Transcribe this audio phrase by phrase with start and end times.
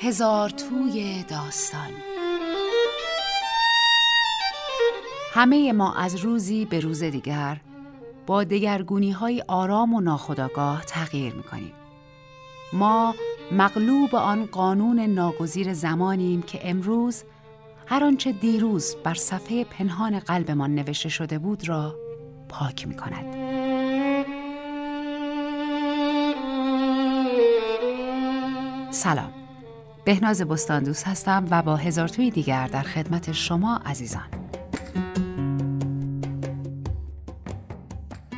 [0.00, 1.90] هزار توی داستان
[5.32, 7.60] همه ما از روزی به روز دیگر
[8.26, 11.72] با دگرگونی های آرام و ناخداگاه تغییر می کنیم.
[12.72, 13.14] ما
[13.52, 17.24] مغلوب آن قانون ناگزیر زمانیم که امروز
[17.86, 21.94] هر آنچه دیروز بر صفحه پنهان قلبمان نوشته شده بود را
[22.48, 23.36] پاک می کند.
[28.90, 29.45] سلام
[30.06, 34.24] بهناز بستاندوس هستم و با هزار توی دیگر در خدمت شما عزیزان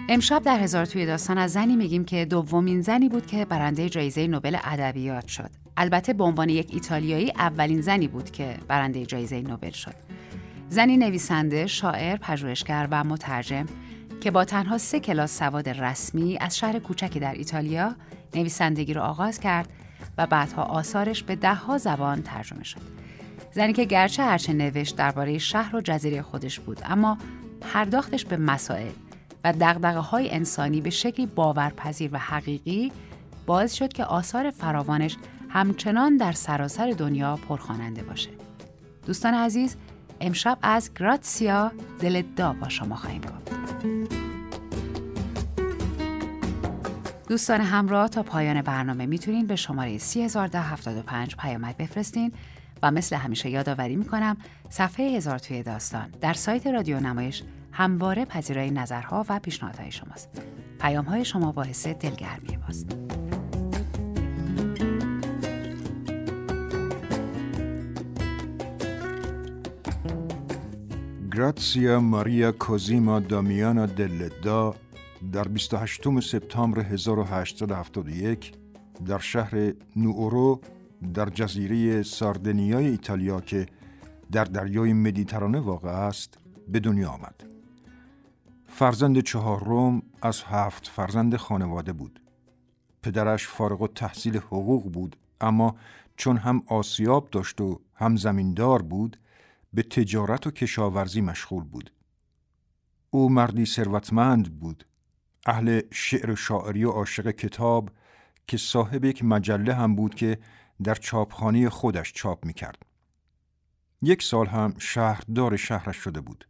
[0.08, 4.26] امشب در هزار توی داستان از زنی میگیم که دومین زنی بود که برنده جایزه
[4.26, 5.50] نوبل ادبیات شد.
[5.76, 9.94] البته به عنوان یک ایتالیایی اولین زنی بود که برنده جایزه نوبل شد.
[10.68, 13.66] زنی نویسنده، شاعر، پژوهشگر و مترجم
[14.20, 17.96] که با تنها سه کلاس سواد رسمی از شهر کوچکی در ایتالیا
[18.34, 19.68] نویسندگی را آغاز کرد
[20.18, 22.80] و بعدها آثارش به دهها زبان ترجمه شد.
[23.52, 27.18] زنی که گرچه هرچه نوشت درباره شهر و جزیره خودش بود اما
[27.60, 28.92] پرداختش به مسائل
[29.44, 32.92] و دقدقه های انسانی به شکلی باورپذیر و حقیقی
[33.46, 35.16] باعث شد که آثار فراوانش
[35.48, 38.30] همچنان در سراسر دنیا پرخواننده باشه.
[39.06, 39.76] دوستان عزیز،
[40.20, 44.27] امشب از گراتسیا دلدا با شما خواهیم گفت.
[47.28, 52.32] دوستان همراه تا پایان برنامه می‌تونین به شماره 3075 پیامک بفرستین
[52.82, 54.36] و مثل همیشه یادآوری می‌کنم
[54.70, 60.28] صفحه هزار توی داستان در سایت رادیو نمایش همواره پذیرای نظرها و پیشنهادهای شماست.
[60.80, 62.96] پیامهای شما باعث دلگرمی ماست.
[71.32, 74.74] گراتسیا ماریا کوزیما دامیانا دلدا
[75.32, 78.52] در 28 سپتامبر 1871
[79.06, 80.60] در شهر نوورو
[81.14, 83.66] در جزیره ساردنیای ایتالیا که
[84.32, 87.44] در دریای مدیترانه واقع است به دنیا آمد.
[88.66, 92.20] فرزند چهارم از هفت فرزند خانواده بود.
[93.02, 95.76] پدرش فارغ و تحصیل حقوق بود اما
[96.16, 99.18] چون هم آسیاب داشت و هم زمیندار بود
[99.74, 101.92] به تجارت و کشاورزی مشغول بود.
[103.10, 104.84] او مردی ثروتمند بود
[105.48, 107.90] اهل شعر و شاعری و عاشق کتاب
[108.46, 110.38] که صاحب یک مجله هم بود که
[110.84, 112.86] در چاپخانه خودش چاپ می کرد.
[114.02, 116.48] یک سال هم شهردار شهرش شده بود.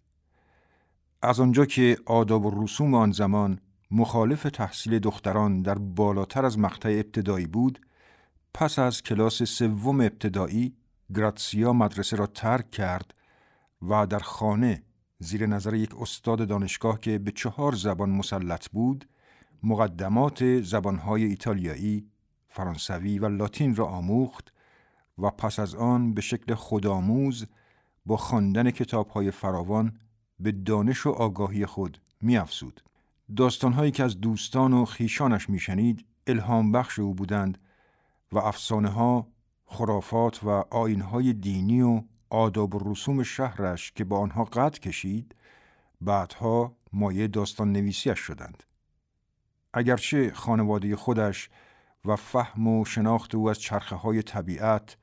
[1.23, 3.61] از آنجا که آداب و رسوم آن زمان
[3.91, 7.81] مخالف تحصیل دختران در بالاتر از مقطع ابتدایی بود،
[8.55, 10.77] پس از کلاس سوم ابتدایی
[11.15, 13.15] گراتسیا مدرسه را ترک کرد
[13.89, 14.83] و در خانه
[15.21, 19.09] زیر نظر یک استاد دانشگاه که به چهار زبان مسلط بود،
[19.63, 22.07] مقدمات زبانهای ایتالیایی،
[22.49, 24.53] فرانسوی و لاتین را آموخت
[25.19, 27.47] و پس از آن به شکل خودآموز
[28.07, 29.99] با خواندن کتابهای فراوان
[30.41, 32.83] به دانش و آگاهی خود میافزود.
[33.37, 37.59] داستانهایی که از دوستان و خیشانش میشنید الهام بخش او بودند
[38.33, 39.27] و افسانه ها،
[39.67, 45.35] خرافات و آینهای دینی و آداب و رسوم شهرش که با آنها قد کشید
[46.01, 48.63] بعدها مایه داستان نویسیش شدند.
[49.75, 51.51] اگرچه خانواده خودش
[52.05, 54.97] و فهم و شناخت او از چرخه های طبیعت،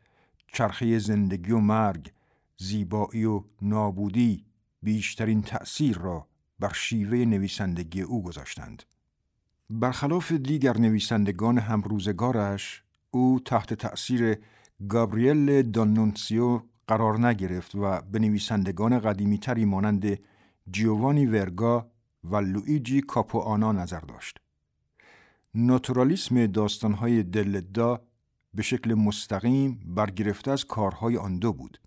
[0.53, 2.11] چرخه زندگی و مرگ،
[2.57, 4.45] زیبایی و نابودی
[4.83, 6.27] بیشترین تأثیر را
[6.59, 8.83] بر شیوه نویسندگی او گذاشتند.
[9.69, 14.37] برخلاف دیگر نویسندگان همروزگارش، او تحت تأثیر
[14.89, 20.19] گابریل دانونسیو قرار نگرفت و به نویسندگان قدیمی تری مانند
[20.71, 21.91] جیوانی ورگا
[22.23, 24.37] و لویجی کاپوانا نظر داشت.
[25.55, 28.01] ناتورالیسم داستانهای دلدا
[28.53, 31.79] به شکل مستقیم برگرفته از کارهای آن دو بود.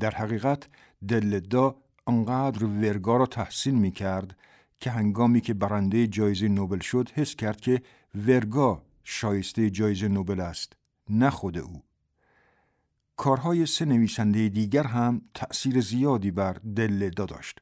[0.00, 0.68] در حقیقت
[1.08, 1.76] دلدا
[2.06, 4.36] انقدر ورگا را تحسین می کرد
[4.80, 7.82] که هنگامی که برنده جایزه نوبل شد حس کرد که
[8.14, 10.72] ورگا شایسته جایزه نوبل است
[11.10, 11.82] نه خود او
[13.20, 17.58] کارهای سه نویسنده دیگر هم تأثیر زیادی بر دلدا داشت.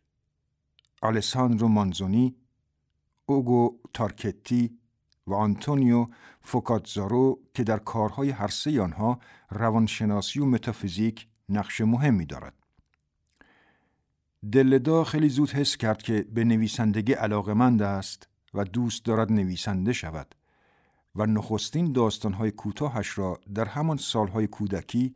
[1.02, 2.36] آلساندرو مانزونی،
[3.26, 4.78] اوگو تارکتی
[5.26, 6.06] و آنتونیو
[6.40, 9.18] فوکاتزارو که در کارهای هر سه آنها
[9.50, 12.54] روانشناسی و متافیزیک نقش مهمی دارد.
[14.52, 20.34] دلدا خیلی زود حس کرد که به نویسندگی علاقمند است و دوست دارد نویسنده شود
[21.14, 25.14] و نخستین داستانهای کوتاهش را در همان سالهای کودکی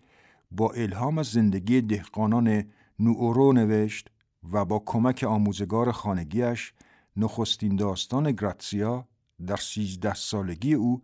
[0.56, 2.64] با الهام از زندگی دهقانان
[2.98, 4.10] نوورو نوشت
[4.52, 6.72] و با کمک آموزگار خانگیش
[7.16, 9.08] نخستین داستان گراتسیا
[9.46, 11.02] در سیزده سالگی او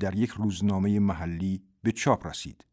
[0.00, 2.64] در یک روزنامه محلی به چاپ رسید.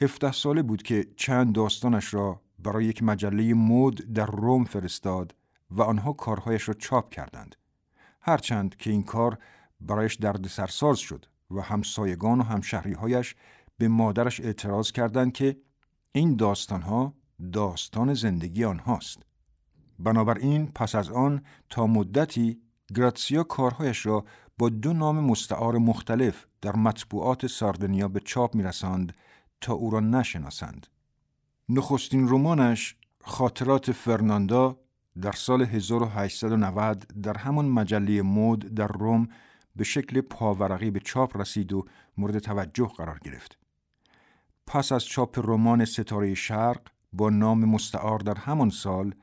[0.00, 5.34] هفته ساله بود که چند داستانش را برای یک مجله مد در روم فرستاد
[5.70, 7.56] و آنها کارهایش را چاپ کردند.
[8.20, 9.38] هرچند که این کار
[9.80, 13.34] برایش درد سرساز شد و همسایگان و همشهریهایش
[13.80, 15.56] به مادرش اعتراض کردند که
[16.12, 17.14] این داستانها
[17.52, 19.22] داستان زندگی آنهاست.
[19.98, 22.60] بنابراین پس از آن تا مدتی
[22.94, 24.24] گراتسیا کارهایش را
[24.58, 29.16] با دو نام مستعار مختلف در مطبوعات ساردنیا به چاپ میرساند
[29.60, 30.86] تا او را نشناسند.
[31.68, 34.78] نخستین رمانش خاطرات فرناندا
[35.20, 39.28] در سال 1890 در همان مجله مود در روم
[39.76, 41.84] به شکل پاورقی به چاپ رسید و
[42.18, 43.59] مورد توجه قرار گرفت.
[44.72, 46.80] پس از چاپ رمان ستاره شرق
[47.12, 49.14] با نام مستعار در همان سال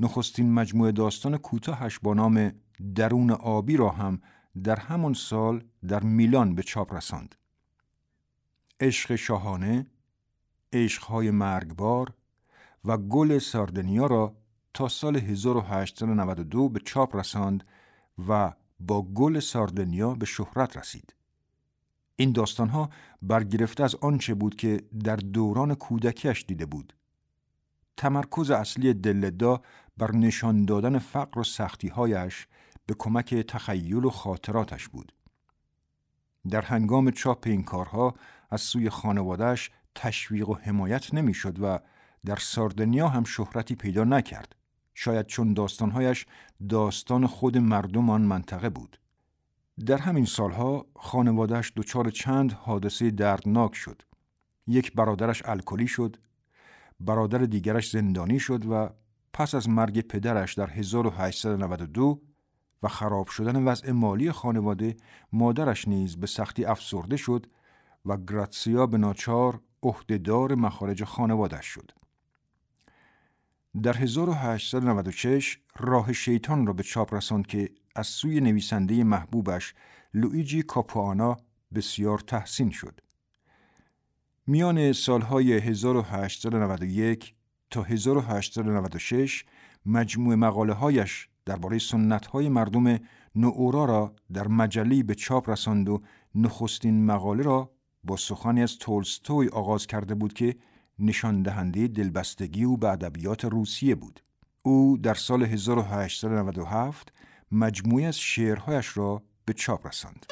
[0.00, 2.52] نخستین مجموعه داستان کوتاهش با نام
[2.94, 4.20] درون آبی را هم
[4.64, 7.34] در همان سال در میلان به چاپ رساند.
[8.80, 9.86] عشق شاهانه،
[10.72, 12.12] عشقهای مرگبار
[12.84, 14.36] و گل ساردنیا را
[14.74, 17.64] تا سال 1892 به چاپ رساند
[18.28, 21.14] و با گل ساردنیا به شهرت رسید.
[22.20, 22.90] این داستانها
[23.22, 26.96] برگرفته از آنچه بود که در دوران کودکیش دیده بود.
[27.96, 29.62] تمرکز اصلی دلدا
[29.96, 32.46] بر نشان دادن فقر و سختیهایش
[32.86, 35.12] به کمک تخیل و خاطراتش بود.
[36.50, 38.14] در هنگام چاپ این کارها
[38.50, 41.78] از سوی خانوادهش تشویق و حمایت نمی‌شد و
[42.24, 44.56] در ساردنیا هم شهرتی پیدا نکرد.
[44.94, 46.26] شاید چون داستانهایش
[46.68, 49.00] داستان خود مردم آن منطقه بود.
[49.86, 54.02] در همین سالها خانوادهش دچار چند حادثه دردناک شد.
[54.66, 56.16] یک برادرش الکلی شد،
[57.00, 58.88] برادر دیگرش زندانی شد و
[59.32, 62.20] پس از مرگ پدرش در 1892
[62.82, 64.96] و خراب شدن وضع مالی خانواده
[65.32, 67.46] مادرش نیز به سختی افسرده شد
[68.06, 71.99] و گراتسیا به ناچار عهدهدار مخارج خانوادش شد.
[73.82, 79.74] در 1896 راه شیطان را به چاپ رساند که از سوی نویسنده محبوبش
[80.14, 81.36] لویجی کاپوانا
[81.74, 83.00] بسیار تحسین شد.
[84.46, 87.34] میان سالهای 1891
[87.70, 89.44] تا 1896
[89.86, 92.98] مجموع مقاله هایش درباره سنت های مردم
[93.34, 96.02] نوورا را در مجلی به چاپ رساند و
[96.34, 97.70] نخستین مقاله را
[98.04, 100.56] با سخنی از تولستوی آغاز کرده بود که
[101.00, 104.20] نشان دهنده دلبستگی او به ادبیات روسیه بود.
[104.62, 107.12] او در سال 1897
[107.52, 110.26] مجموعی از شعرهایش را به چاپ رساند.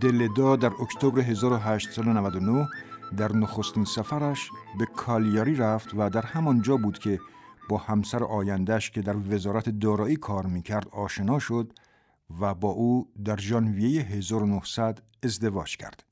[0.00, 2.68] دلدا در اکتبر 1899
[3.16, 7.20] در نخستین سفرش به کالیاری رفت و در همانجا بود که
[7.68, 11.72] با همسر آیندهش که در وزارت دارایی کار می‌کرد آشنا شد
[12.40, 16.04] و با او در ژانویه 1900 ازدواج کرد.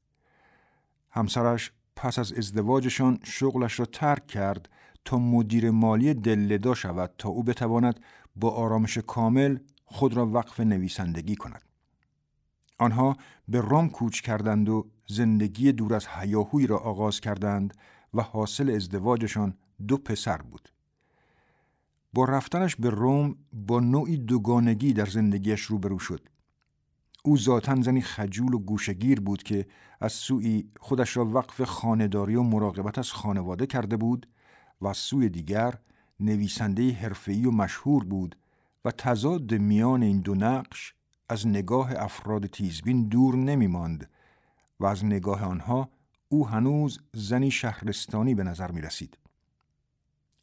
[1.11, 4.69] همسرش پس از ازدواجشان شغلش را ترک کرد
[5.05, 8.00] تا مدیر مالی دلدا شود تا او بتواند
[8.37, 11.62] با آرامش کامل خود را وقف نویسندگی کند.
[12.79, 13.17] آنها
[13.49, 17.75] به روم کوچ کردند و زندگی دور از حیاهوی را آغاز کردند
[18.15, 19.55] و حاصل ازدواجشان
[19.89, 20.69] دو پسر بود.
[22.13, 26.29] با رفتنش به روم با نوعی دوگانگی در زندگیش روبرو شد.
[27.25, 29.67] او ذاتا زنی خجول و گوشگیر بود که
[30.01, 34.29] از سوی خودش را وقف خانهداری و مراقبت از خانواده کرده بود
[34.81, 35.75] و از سوی دیگر
[36.21, 38.37] نویسنده حرفه‌ای و مشهور بود
[38.85, 40.95] و تضاد میان این دو نقش
[41.29, 44.11] از نگاه افراد تیزبین دور نمی ماند
[44.80, 45.90] و از نگاه آنها
[46.28, 49.18] او هنوز زنی شهرستانی به نظر می رسید.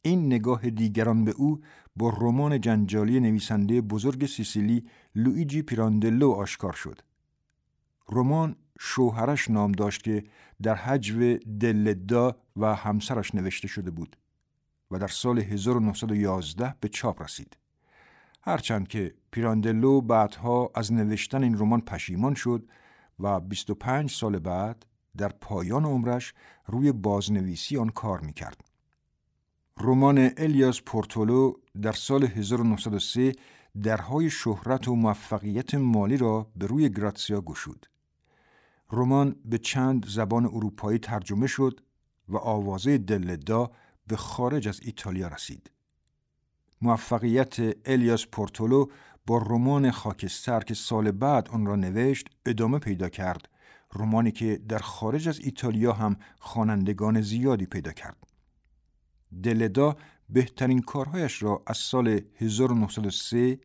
[0.02, 1.60] این نگاه دیگران به او
[1.96, 7.00] با رمان جنجالی نویسنده بزرگ سیسیلی لویجی پیراندلو آشکار شد.
[8.08, 10.24] رمان شوهرش نام داشت که
[10.62, 14.16] در حجو دلدا و همسرش نوشته شده بود
[14.90, 17.56] و در سال 1911 به چاپ رسید.
[18.42, 22.68] هرچند که پیراندلو بعدها از نوشتن این رمان پشیمان شد
[23.20, 26.34] و 25 سال بعد در پایان عمرش
[26.66, 28.60] روی بازنویسی آن کار می‌کرد.
[29.80, 31.52] رمان الیاس پورتولو
[31.82, 33.32] در سال 1903
[33.82, 37.86] درهای شهرت و موفقیت مالی را به روی گراتسیا گشود.
[38.92, 41.80] رمان به چند زبان اروپایی ترجمه شد
[42.28, 43.70] و آوازه دلدا
[44.06, 45.70] به خارج از ایتالیا رسید.
[46.82, 47.56] موفقیت
[47.88, 48.86] الیاس پورتولو
[49.26, 53.48] با رمان خاکستر که سال بعد آن را نوشت ادامه پیدا کرد
[53.94, 58.16] رمانی که در خارج از ایتالیا هم خوانندگان زیادی پیدا کرد
[59.42, 59.96] دلدا
[60.30, 63.58] بهترین کارهایش را از سال 1903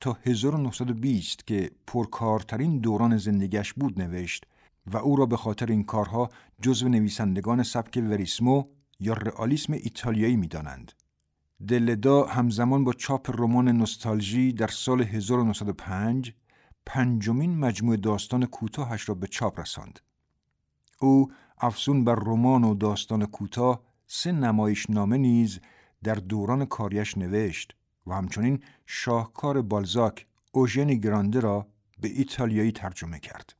[0.00, 4.44] تا 1920 که پرکارترین دوران زندگیش بود نوشت
[4.86, 6.30] و او را به خاطر این کارها
[6.62, 8.64] جزو نویسندگان سبک وریسمو
[9.00, 10.92] یا رئالیسم ایتالیایی می‌دانند.
[11.68, 16.34] دلدا همزمان با چاپ رمان نوستالژی در سال 1905
[16.86, 20.00] پنجمین مجموعه داستان کوتاهش را به چاپ رساند.
[21.00, 25.60] او افزون بر رمان و داستان کوتاه سه نمایش نامه نیز
[26.02, 27.76] در دوران کاریش نوشت
[28.06, 31.66] و همچنین شاهکار بالزاک اوژن گرانده را
[32.00, 33.54] به ایتالیایی ترجمه کرد.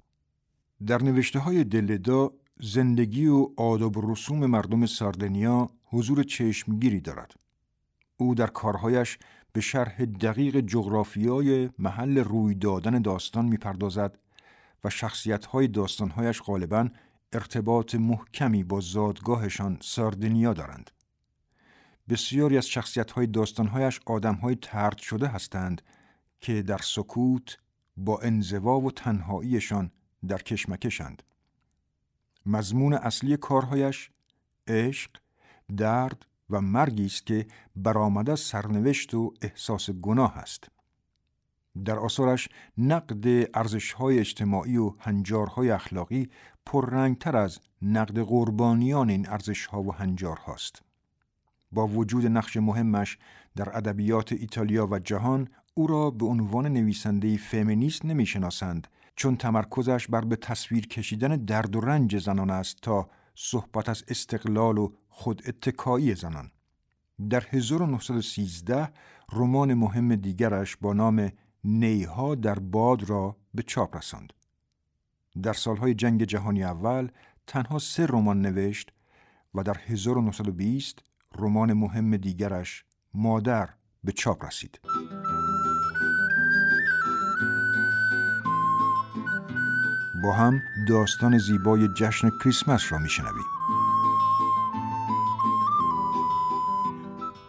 [0.87, 7.42] در نوشته های دلدا زندگی و آداب و رسوم مردم ساردنیا حضور چشمگیری دارد.
[8.23, 9.19] او در کارهایش
[9.53, 14.19] به شرح دقیق جغرافیای محل روی دادن داستان می‌پردازد
[14.85, 16.89] و شخصیت‌های داستانهایش غالبا
[17.33, 20.91] ارتباط محکمی با زادگاهشان ساردنیا دارند.
[22.09, 25.83] بسیاری از شخصیت‌های داستانهایش آدم‌های ترد شده هستند
[26.41, 27.59] که در سکوت
[27.97, 29.91] با انزوا و تنهاییشان
[30.29, 31.23] در کشمکشند.
[32.47, 34.11] مضمون اصلی کارهایش
[34.67, 35.11] عشق،
[35.77, 37.47] درد و مرگی است که
[37.77, 40.69] برآمده سرنوشت و احساس گناه است.
[41.85, 46.31] در آثارش نقد ارزش‌های اجتماعی و هنجارهای اخلاقی
[46.67, 50.83] پررنگتر از نقد قربانیان این ارزش‌ها و هنجارهاست.
[51.73, 53.19] با وجود نقش مهمش
[53.57, 60.21] در ادبیات ایتالیا و جهان او را به عنوان نویسنده فمینیست نمی‌شناسند چون تمرکزش بر
[60.21, 66.15] به تصویر کشیدن درد و رنج زنان است تا صحبت از استقلال و خود اتکایی
[66.15, 66.51] زنان.
[67.31, 68.93] در 1913
[69.33, 71.33] رمان مهم دیگرش با نام
[71.65, 74.33] نیها در باد را به چاپ رساند.
[75.43, 77.09] در سالهای جنگ جهانی اول
[77.47, 78.93] تنها سه رمان نوشت
[79.55, 80.99] و در 1920
[81.39, 83.69] رمان مهم دیگرش مادر
[84.05, 84.81] به چاپ رسید.
[90.25, 93.62] با هم داستان زیبای جشن کریسمس را میشنویم.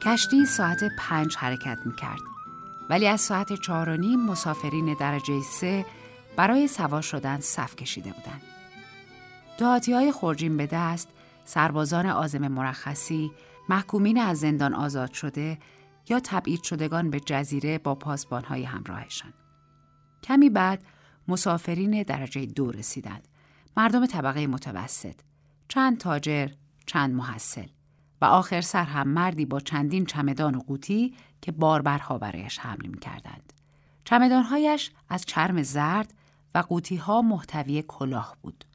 [0.06, 2.20] کشتی ساعت پنج حرکت می کرد.
[2.90, 5.86] ولی از ساعت چهار و نیم مسافرین درجه سه
[6.36, 8.42] برای سوار شدن صف کشیده بودند.
[9.58, 11.10] دهاتی های خورجین به دست،
[11.46, 13.32] سربازان آزم مرخصی،
[13.70, 15.58] محکومین از زندان آزاد شده
[16.10, 18.18] یا تبعید شدگان به جزیره با
[18.48, 19.34] های همراهشان.
[20.24, 20.84] کمی بعد
[21.28, 23.28] مسافرین درجه دو رسیدند.
[23.78, 25.16] مردم طبقه متوسط.
[25.68, 26.50] چند تاجر،
[26.86, 27.68] چند محصل.
[28.24, 33.00] و آخر سر هم مردی با چندین چمدان و قوطی که باربرها برایش حمل می
[33.00, 33.54] کردند.
[34.04, 36.14] چمدانهایش از چرم زرد
[36.56, 38.66] و قوطی ها محتوی کلاه بود.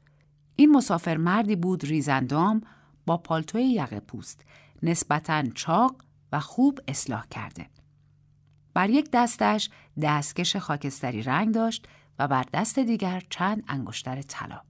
[0.55, 2.61] این مسافر مردی بود ریزندام
[3.05, 4.45] با پالتوی یقه پوست
[4.83, 5.95] نسبتاً چاق
[6.31, 7.65] و خوب اصلاح کرده.
[8.73, 9.69] بر یک دستش
[10.01, 11.87] دستکش خاکستری رنگ داشت
[12.19, 14.61] و بر دست دیگر چند انگشتر طلا.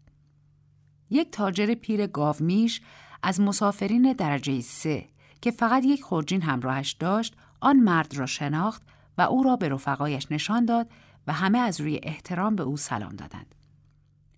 [1.09, 2.81] یک تاجر پیر گاومیش
[3.23, 5.09] از مسافرین درجه سه
[5.41, 8.83] که فقط یک خورجین همراهش داشت آن مرد را شناخت
[9.17, 10.89] و او را به رفقایش نشان داد
[11.27, 13.55] و همه از روی احترام به او سلام دادند.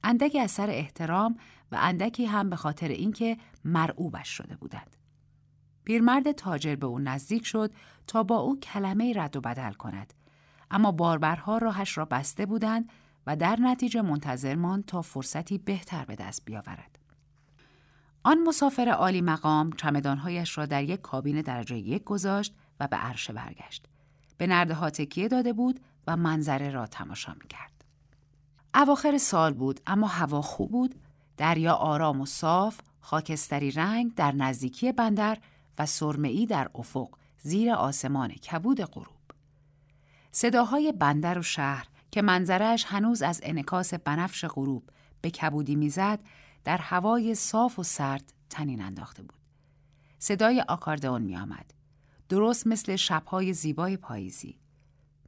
[0.03, 1.37] اندکی از سر احترام
[1.71, 4.95] و اندکی هم به خاطر اینکه مرعوبش شده بودند.
[5.83, 7.73] پیرمرد تاجر به او نزدیک شد
[8.07, 10.13] تا با او کلمه رد و بدل کند
[10.71, 12.89] اما باربرها راهش را بسته بودند
[13.27, 16.99] و در نتیجه منتظر ماند تا فرصتی بهتر به دست بیاورد.
[18.23, 23.33] آن مسافر عالی مقام چمدانهایش را در یک کابین درجه یک گذاشت و به عرشه
[23.33, 23.85] برگشت.
[24.37, 27.71] به نرده ها تکیه داده بود و منظره را تماشا می کرد.
[28.75, 30.95] اواخر سال بود اما هوا خوب بود،
[31.37, 35.37] دریا آرام و صاف، خاکستری رنگ در نزدیکی بندر
[35.79, 39.07] و سرمئی در افق زیر آسمان کبود غروب.
[40.31, 44.83] صداهای بندر و شهر که منظرش هنوز از انکاس بنفش غروب
[45.21, 46.19] به کبودی می‌زد
[46.63, 49.39] در هوای صاف و سرد تنین انداخته بود.
[50.19, 51.73] صدای آکاردئون می آمد.
[52.29, 54.59] درست مثل شبهای زیبای پاییزی.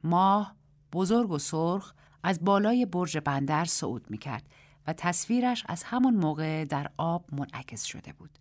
[0.04, 0.54] ماه
[0.92, 4.48] بزرگ و سرخ از بالای برج بندر صعود می کرد
[4.86, 8.38] و تصویرش از همون موقع در آب منعکس شده بود.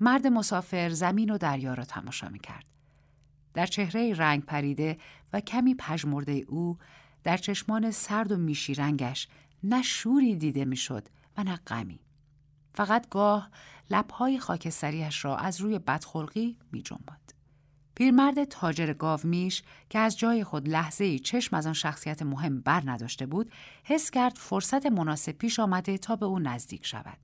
[0.00, 2.64] مرد مسافر زمین و دریا را تماشا می کرد.
[3.54, 4.98] در چهره رنگ پریده
[5.32, 6.78] و کمی پژمرده او
[7.22, 9.28] در چشمان سرد و میشی رنگش
[9.62, 12.00] نه شوری دیده می‌شد و نه غمی.
[12.74, 13.50] فقط گاه
[13.90, 17.34] لبهای خاکستریش را از روی بدخلقی می جنباد.
[17.94, 22.82] پیرمرد تاجر گاومیش که از جای خود لحظه ای چشم از آن شخصیت مهم بر
[22.84, 23.52] نداشته بود،
[23.84, 27.18] حس کرد فرصت مناسب پیش آمده تا به او نزدیک شود.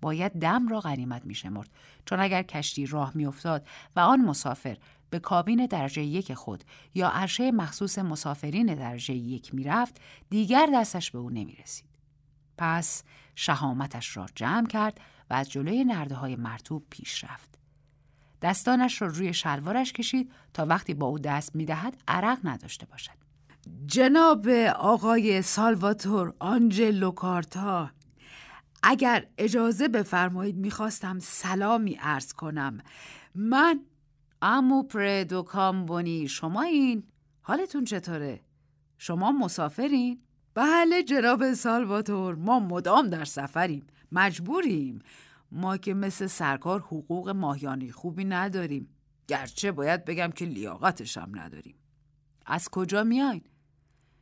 [0.00, 1.68] باید دم را غنیمت می شمرد
[2.06, 3.66] چون اگر کشتی راه می افتاد
[3.96, 4.76] و آن مسافر
[5.10, 11.10] به کابین درجه یک خود یا عرشه مخصوص مسافرین درجه یک می رفت دیگر دستش
[11.10, 11.88] به او نمی رسید.
[12.58, 13.02] پس
[13.34, 15.00] شهامتش را جمع کرد
[15.30, 17.58] و از جلوی نرده های مرتوب پیش رفت.
[18.42, 23.24] دستانش را روی شلوارش کشید تا وقتی با او دست می دهد عرق نداشته باشد.
[23.86, 27.90] جناب آقای سالواتور آنجلو کارتا
[28.82, 32.78] اگر اجازه بفرمایید می‌خواستم سلامی ارز کنم
[33.34, 33.80] من
[34.42, 37.04] امو پردو کامبونی شما این
[37.42, 38.40] حالتون چطوره؟
[38.98, 40.23] شما مسافرین؟
[40.54, 43.86] بله جناب سالواتور ما مدام در سفریم.
[44.12, 44.98] مجبوریم.
[45.52, 48.88] ما که مثل سرکار حقوق ماهیانی خوبی نداریم.
[49.28, 51.74] گرچه باید بگم که لیاقتش هم نداریم.
[52.46, 53.42] از کجا میاین؟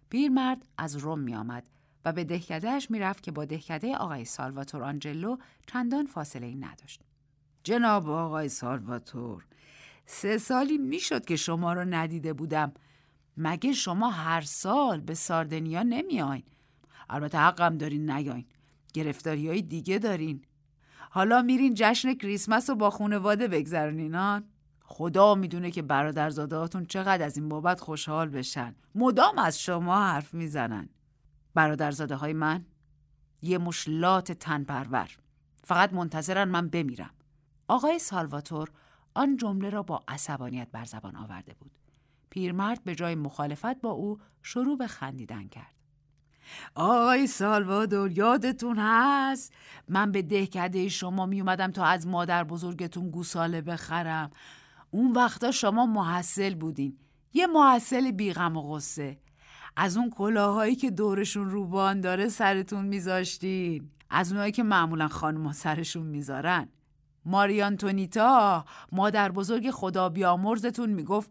[0.08, 1.68] پیرمرد از روم می آمد
[2.04, 5.36] و به دهکدهش می‌رفت که با دهکده آقای سالواتور آنجلو
[5.66, 7.02] چندان فاصله ای نداشت.
[7.64, 9.44] جناب آقای سالواتور
[10.06, 12.72] سه سالی می‌شد که شما رو ندیده بودم.
[13.36, 16.42] مگه شما هر سال به ساردنیا نمیاین؟
[17.10, 18.44] البته حقم دارین نیاین.
[18.94, 20.42] گرفتاری های دیگه دارین.
[21.10, 24.44] حالا میرین جشن کریسمس رو با خونواده بگذرونینان
[24.84, 28.74] خدا می‌دونه که برادرزادهاتون چقدر از این بابت خوشحال بشن.
[28.94, 30.88] مدام از شما حرف می‌زنن.
[31.54, 32.64] برادرزاده های من
[33.42, 35.08] یه مشلات تن پرور
[35.64, 37.10] فقط منتظرن من بمیرم.
[37.68, 38.70] آقای سالواتور
[39.14, 41.78] آن جمله را با عصبانیت بر زبان آورده بود.
[42.32, 45.74] پیرمرد به جای مخالفت با او شروع به خندیدن کرد.
[46.74, 49.52] آقای سالوادور یادتون هست؟
[49.88, 54.30] من به دهکده شما می اومدم تا از مادر بزرگتون گوساله بخرم.
[54.90, 56.98] اون وقتا شما محصل بودین.
[57.32, 59.18] یه محصل بیغم و غصه.
[59.76, 63.90] از اون کلاهایی که دورشون روبان داره سرتون میذاشتین.
[64.10, 66.68] از اونایی که معمولا خانم سرشون می‌ذارن.
[67.24, 71.30] ماریانتونیتا مادر بزرگ خدا بیامرزتون می‌گفت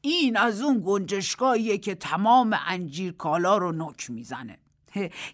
[0.00, 4.58] این از اون گنجشگاهیه که تمام انجیر کالا رو نک می‌زنه.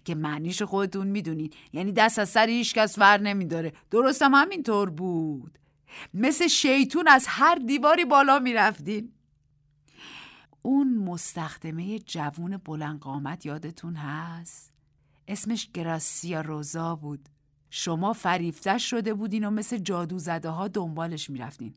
[0.05, 1.51] که معنیش خودتون می‌دونین.
[1.73, 3.73] یعنی دست از سر هیچ کس ور نمیداره.
[3.91, 5.59] درستم همینطور بود.
[6.15, 9.13] مثل شیطون از هر دیواری بالا می‌رفتین.
[10.63, 14.73] اون مستخدمه جوون بلند قامت یادتون هست؟
[15.29, 17.29] اسمش گراسیا روزا بود.
[17.71, 21.75] شما فریفتش شده بودین و مثل جادو زده ها دنبالش می‌رفتین.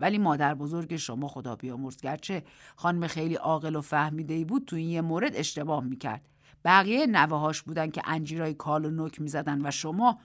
[0.00, 1.96] ولی مادر بزرگ شما خدا بیامرز.
[1.96, 2.44] گرچه
[2.76, 6.28] خانم خیلی عاقل و فهمیده ای بود تو این یه مورد اشتباه می‌کرد.
[6.64, 10.18] بقیه نوهاش بودن که انجیرای کال و نک می‌زدن و شما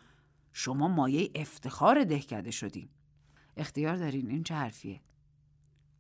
[0.53, 2.89] شما مایه افتخار دهکده شدین
[3.58, 5.01] اختیار دارین؟ این چه حرفیه؟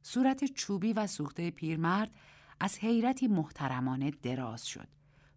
[0.01, 2.11] صورت چوبی و سوخته پیرمرد
[2.59, 4.87] از حیرتی محترمانه دراز شد.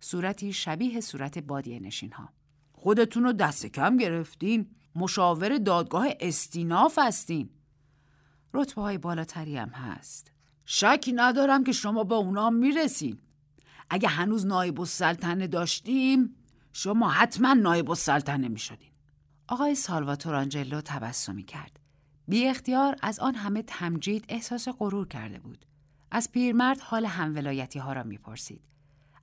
[0.01, 2.29] صورتی شبیه صورت بادیه نشین ها
[2.73, 4.71] خودتون رو دست کم گرفتین.
[4.97, 7.51] مشاور دادگاه استیناف هستین.
[8.55, 10.33] رتبه های بالاتری هم هست.
[10.65, 13.19] شکی ندارم که شما با اونا می‌رسین.
[13.91, 16.37] اگه هنوز نایب السلطنه داشتیم
[16.73, 18.91] شما حتما نایب السلطنه می‌شدین.
[19.49, 21.81] آقای سالواتور آنجلو تبسمی کرد.
[22.29, 25.67] بی اختیار از آن همه تمجید احساس غرور کرده بود.
[26.11, 28.63] از پیرمرد حال همولایتی ها را می‌پرسید.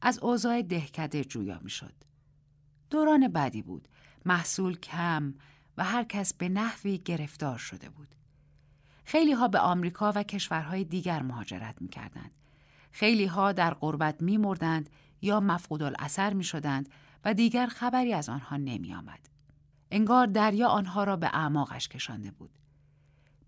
[0.02, 1.94] از اوضاع دهکده جویا می‌شد.
[2.90, 3.88] دوران بدی بود.
[4.26, 5.34] محصول کم
[5.78, 8.16] و هر کس به نحوی گرفتار شده بود.
[9.10, 12.32] خیلی ها به آمریکا و کشورهای دیگر مهاجرت می کردند.
[12.92, 14.90] خیلی ها در غربت می مردند
[15.22, 16.90] یا مفقود الاثر می شدند
[17.26, 19.30] و دیگر خبری از آنها نمی آمد.
[19.92, 22.50] انگار دریا آنها را به اعماقش کشانده بود.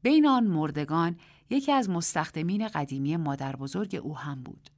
[0.02, 1.17] بین آن مردگان
[1.50, 4.69] یکی از مستخدمین قدیمی مادر بزرگ او هم بود.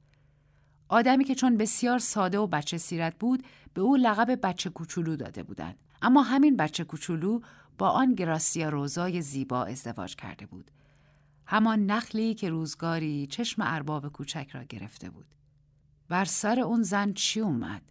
[0.88, 3.44] آدمی که چون بسیار ساده و بچه سیرت بود
[3.74, 5.78] به او لقب بچه کوچولو داده بودند.
[6.02, 7.40] اما همین بچه کوچولو
[7.78, 10.70] با آن گراسیا روزای زیبا ازدواج کرده بود.
[11.46, 15.26] همان نخلی که روزگاری چشم ارباب کوچک را گرفته بود.
[16.08, 17.82] بر سر اون زن چی اومد؟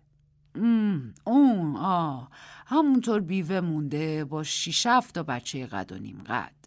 [1.26, 2.30] اون آه
[2.65, 6.63] همونطور بیوه مونده با شیش و بچه قد و نیم قد.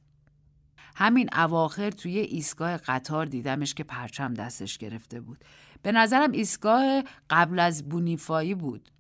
[0.97, 5.45] همین اواخر توی ایستگاه قطار دیدمش که پرچم دستش گرفته بود
[5.83, 8.91] به نظرم ایستگاه قبل از بونیفایی بود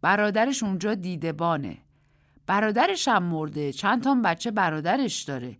[0.00, 1.78] برادرش اونجا دیدبانه
[2.46, 3.72] برادرش هم مرده.
[3.72, 5.58] چند تا بچه برادرش داره.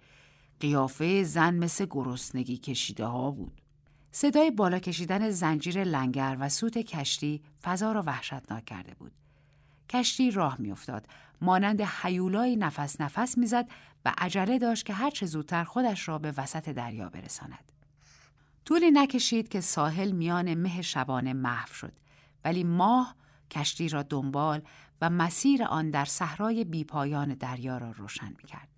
[0.60, 3.60] قیافه زن مثل گرسنگی کشیده ها بود.
[4.10, 9.12] صدای بالا کشیدن زنجیر لنگر و سوت کشتی فضا را وحشتناک کرده بود.
[9.90, 11.06] کشتی راه میافتاد.
[11.40, 13.68] مانند حیولای نفس نفس می‌زد
[14.04, 17.72] و عجله داشت که هرچه زودتر خودش را به وسط دریا برساند.
[18.64, 21.92] طولی نکشید که ساحل میان مه شبانه محو شد.
[22.44, 23.14] ولی ماه
[23.50, 24.62] کشتی را دنبال
[25.00, 28.68] و مسیر آن در صحرای بیپایان دریا را روشن می‌کرد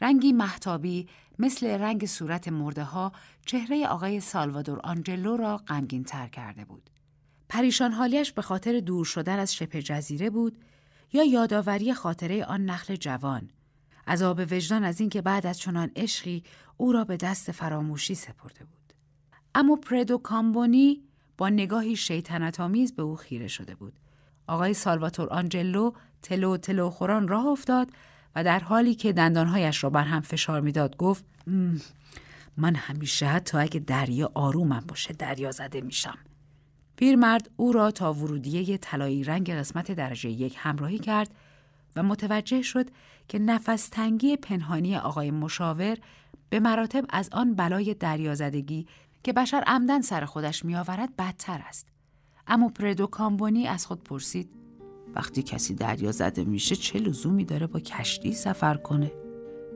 [0.00, 3.12] رنگی محتابی مثل رنگ صورت مرده ها
[3.46, 6.90] چهره آقای سالوادور آنجلو را غمگین تر کرده بود.
[7.48, 10.58] پریشان حالیش به خاطر دور شدن از شبه جزیره بود
[11.12, 13.50] یا یادآوری خاطره آن نخل جوان.
[14.06, 16.42] عذاب وجدان از اینکه بعد از چنان عشقی
[16.76, 18.92] او را به دست فراموشی سپرده بود.
[19.54, 21.02] اما پردو کامبونی
[21.38, 23.92] با نگاهی شیطنت آمیز به او خیره شده بود.
[24.46, 25.90] آقای سالواتور آنجلو
[26.22, 27.88] تلو تلو خوران راه افتاد
[28.36, 31.24] و در حالی که دندانهایش را بر هم فشار می‌داد گفت
[32.56, 36.18] من همیشه حتی اگه دریا آرومم باشه دریا زده میشم.
[36.96, 41.30] پیرمرد او را تا ورودیه طلایی رنگ قسمت درجه یک همراهی کرد
[41.96, 42.86] و متوجه شد
[43.28, 45.96] که نفس تنگی پنهانی آقای مشاور
[46.50, 48.86] به مراتب از آن بلای دریازدگی
[49.22, 51.95] که بشر عمدن سر خودش میآورد بدتر است.
[52.46, 54.48] اما پردو کامبونی از خود پرسید
[55.14, 59.12] وقتی کسی دریا زده میشه چه لزومی داره با کشتی سفر کنه؟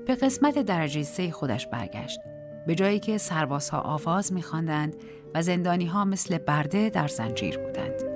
[0.06, 2.20] به قسمت درجه سه خودش برگشت.
[2.66, 4.96] به جایی که سربازها آواز میخواندند
[5.34, 8.09] و زندانی ها مثل برده در زنجیر بودند.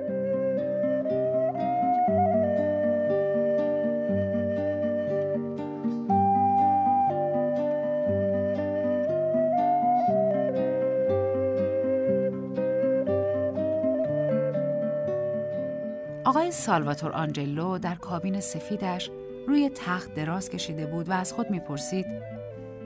[16.54, 19.10] سالواتور آنجلو در کابین سفیدش
[19.46, 22.06] روی تخت دراز کشیده بود و از خود می‌پرسید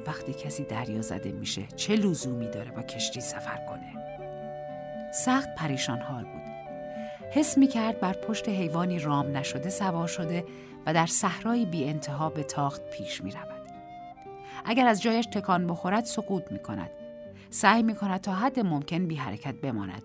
[0.07, 3.93] وقتی کسی دریا زده میشه چه لزومی داره با کشتی سفر کنه
[5.13, 6.43] سخت پریشان حال بود
[7.33, 10.45] حس می‌کرد بر پشت حیوانی رام نشده سوار شده
[10.87, 13.69] و در صحرایی بی انتها به تاخت پیش می رود.
[14.65, 16.91] اگر از جایش تکان بخورد سقوط می کند.
[17.51, 20.03] سعی می کند تا حد ممکن بی حرکت بماند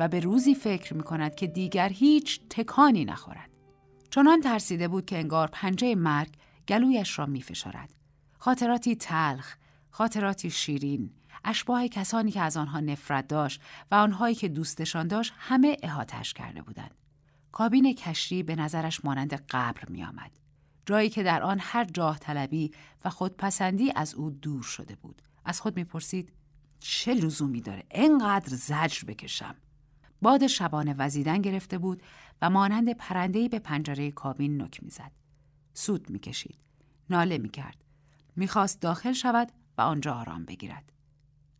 [0.00, 3.50] و به روزی فکر می کند که دیگر هیچ تکانی نخورد.
[4.10, 6.28] چنان ترسیده بود که انگار پنجه مرگ
[6.68, 7.94] گلویش را می فشارد.
[8.38, 9.56] خاطراتی تلخ،
[9.90, 11.10] خاطراتی شیرین،
[11.44, 16.62] اشباه کسانی که از آنها نفرت داشت و آنهایی که دوستشان داشت همه احاتش کرده
[16.62, 16.94] بودند.
[17.52, 20.30] کابین کشتی به نظرش مانند قبر می آمد.
[20.86, 22.70] جایی که در آن هر جاه طلبی
[23.04, 25.22] و خودپسندی از او دور شده بود.
[25.44, 26.32] از خود می‌پرسید
[26.80, 29.54] چه لزومی داره انقدر زجر بکشم
[30.22, 32.02] باد شبانه وزیدن گرفته بود
[32.42, 35.12] و مانند پرندهی به پنجره کابین نک می‌زد.
[35.74, 36.58] سود می‌کشید.
[37.10, 37.84] ناله می‌کرد.
[38.36, 40.92] می‌خواست داخل شود و آنجا آرام بگیرد.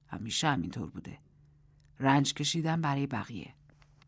[0.09, 1.19] همیشه همینطور بوده.
[2.01, 3.55] رنج کشیدن برای بقیه.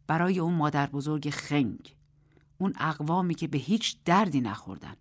[0.06, 1.96] برای اون مادر بزرگ خنگ.
[2.58, 4.96] اون اقوامی که به هیچ دردی نخوردن.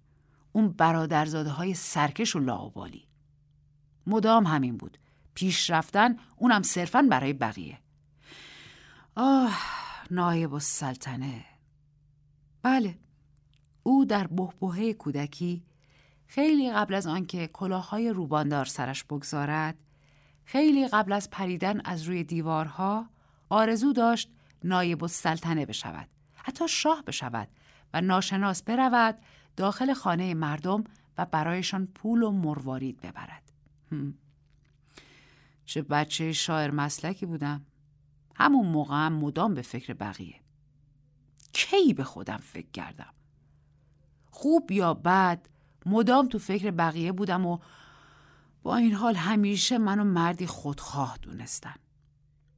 [0.51, 3.07] اون برادرزاده های سرکش و لاوبالی.
[4.07, 4.97] مدام همین بود.
[5.33, 7.79] پیش رفتن اونم صرفا برای بقیه.
[9.21, 9.57] آه
[10.11, 11.45] نایب السلطنه.
[12.63, 12.97] بله
[13.83, 15.63] او در بهبهه کودکی
[16.27, 19.77] خیلی قبل از آنکه کلاههای روباندار سرش بگذارد
[20.45, 23.09] خیلی قبل از پریدن از روی دیوارها
[23.49, 24.29] آرزو داشت
[24.63, 27.47] نایب السلطنه بشود حتی شاه بشود
[27.93, 29.17] و ناشناس برود
[29.55, 30.83] داخل خانه مردم
[31.17, 33.51] و برایشان پول و مروارید ببرد.
[35.65, 37.65] چه بچه شاعر مسلکی بودم.
[38.39, 40.39] همون موقع هم مدام به فکر بقیه.
[41.53, 43.13] کی به خودم فکر کردم؟
[44.31, 45.49] خوب یا بد
[45.85, 47.59] مدام تو فکر بقیه بودم و
[48.63, 51.75] با این حال همیشه منو مردی خودخواه دونستن.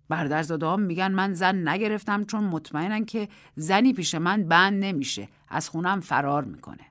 [0.10, 5.70] برادرزاده هم میگن من زن نگرفتم چون مطمئنن که زنی پیش من بند نمیشه از
[5.70, 6.86] خونم فرار می‌کنه.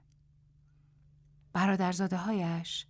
[1.53, 2.87] برادرزاده هایش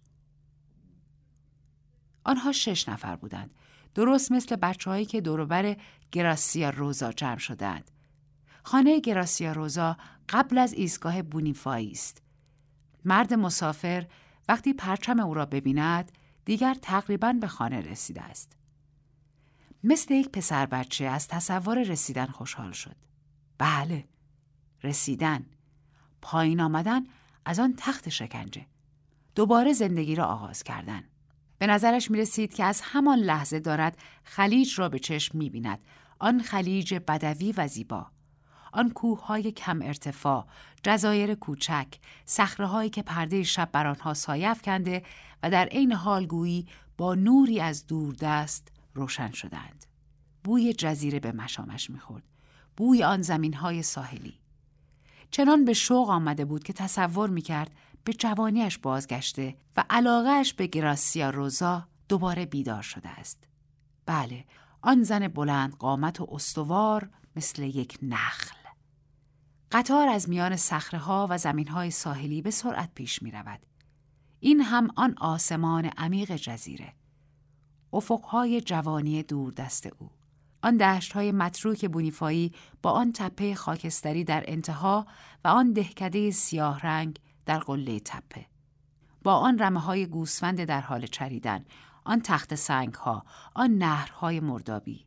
[2.25, 3.55] آنها شش نفر بودند.
[3.95, 5.77] درست مثل بچههایی که دوروبر
[6.13, 7.91] گراسیا روزا جمع شدند.
[8.63, 9.97] خانه گراسیا روزا
[10.29, 12.23] قبل از ایستگاه بونیفایی است.
[13.05, 14.07] مرد مسافر
[14.49, 16.13] وقتی پرچم او را ببیند
[16.45, 18.57] دیگر تقریبا به خانه رسیده است.
[19.85, 22.97] مثل یک پسر بچه از تصور رسیدن خوشحال شد.
[23.59, 24.05] بله،
[24.83, 25.47] رسیدن،
[26.23, 27.07] پایین آمدن
[27.45, 28.67] از آن تخت شکنجه.
[29.35, 31.05] دوباره زندگی را آغاز کردن.
[31.61, 35.79] به نظرش می رسید که از همان لحظه دارد خلیج را به چشم می بیند.
[36.19, 38.07] آن خلیج بدوی و زیبا.
[38.73, 40.47] آن کوههای کم ارتفاع،
[40.83, 41.87] جزایر کوچک،
[42.59, 45.03] هایی که پرده شب بر آنها سایه کنده
[45.43, 46.67] و در عین حال گویی
[46.99, 49.87] با نوری از دور دست روشن شدند.
[50.45, 52.25] بوی جزیره به مشامش می‌خورد.
[52.77, 54.35] بوی آن زمین های ساحلی.
[55.31, 57.71] چنان به شوق آمده بود که تصور می‌کرد
[58.05, 63.49] به جوانیش بازگشته و علاقهش به گراسیا روزا دوباره بیدار شده است.
[64.07, 64.45] بله،
[64.83, 68.57] آن زن بلند قامت و استوار مثل یک نخل.
[69.73, 70.57] قطار از میان
[70.93, 73.61] ها و های ساحلی به سرعت پیش می رود.
[74.41, 76.95] این هم آن آسمان عمیق جزیره.
[77.93, 80.11] افقهای جوانی دور دست او.
[80.63, 85.07] آن دشت های متروک بونیفایی با آن تپه خاکستری در انتها
[85.45, 87.19] و آن دهکده سیاه رنگ
[87.51, 88.47] در قله تپه.
[89.23, 91.65] با آن رمه های گوسفند در حال چریدن،
[92.05, 95.07] آن تخت سنگ ها، آن نهرهای مردابی.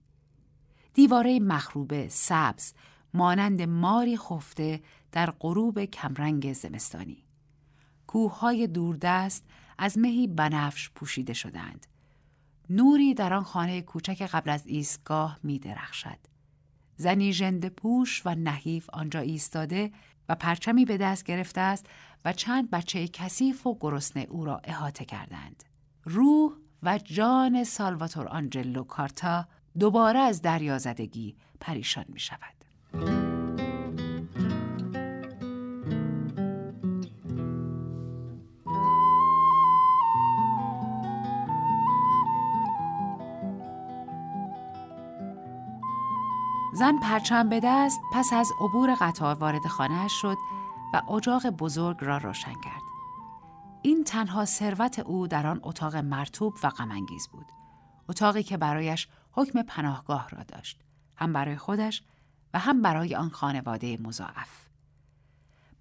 [0.94, 2.74] دیواره مخروبه، سبز،
[3.14, 7.24] مانند ماری خفته در غروب کمرنگ زمستانی.
[8.08, 9.44] کوههای دوردست
[9.78, 11.88] از مهی بنفش پوشیده شدند.
[12.70, 16.20] نوری در آن خانه کوچک قبل از ایستگاه می درخشد.
[16.96, 19.92] زنی ژنده پوش و نحیف آنجا ایستاده
[20.30, 21.86] و پرچمی به دست گرفته است
[22.26, 25.64] و چند بچه کثیف و گرسنه او را احاطه کردند.
[26.04, 26.52] روح
[26.84, 29.48] و جان سالواتور آنجلو کارتا
[29.80, 33.33] دوباره از دریازدگی پریشان می شود.
[46.84, 50.38] زن پرچم به دست پس از عبور قطار وارد خانه شد
[50.94, 52.82] و اجاق بزرگ را روشن کرد.
[53.82, 57.46] این تنها ثروت او در آن اتاق مرتوب و غمانگیز بود.
[58.10, 60.80] اتاقی که برایش حکم پناهگاه را داشت.
[61.16, 62.04] هم برای خودش
[62.54, 64.68] و هم برای آن خانواده مضاعف.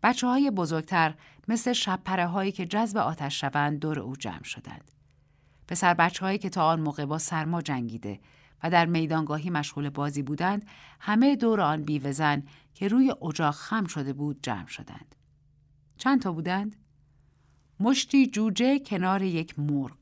[0.02, 1.14] بچه های بزرگتر
[1.48, 4.90] مثل شبپره هایی که جذب آتش شوند دور او جمع شدند.
[5.68, 8.20] پسر بچه هایی که تا آن موقع با سرما جنگیده
[8.62, 10.66] و در میدانگاهی مشغول بازی بودند
[11.00, 12.42] همه دور آن بیوزن
[12.74, 15.14] که روی اجاق خم شده بود جمع شدند.
[15.96, 16.76] چند تا بودند؟
[17.80, 19.96] مشتی جوجه کنار یک مرغ.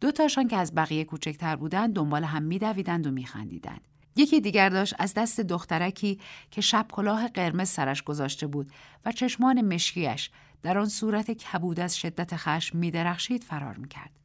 [0.00, 3.88] دو تاشان که از بقیه کوچکتر بودند دنبال هم میدویدند و میخندیدند.
[4.16, 8.72] یکی دیگر داشت از دست دخترکی که شب کلاه قرمز سرش گذاشته بود
[9.04, 10.30] و چشمان مشکیش
[10.62, 14.21] در آن صورت کبود از شدت خشم میدرخشید فرار می‌کرد.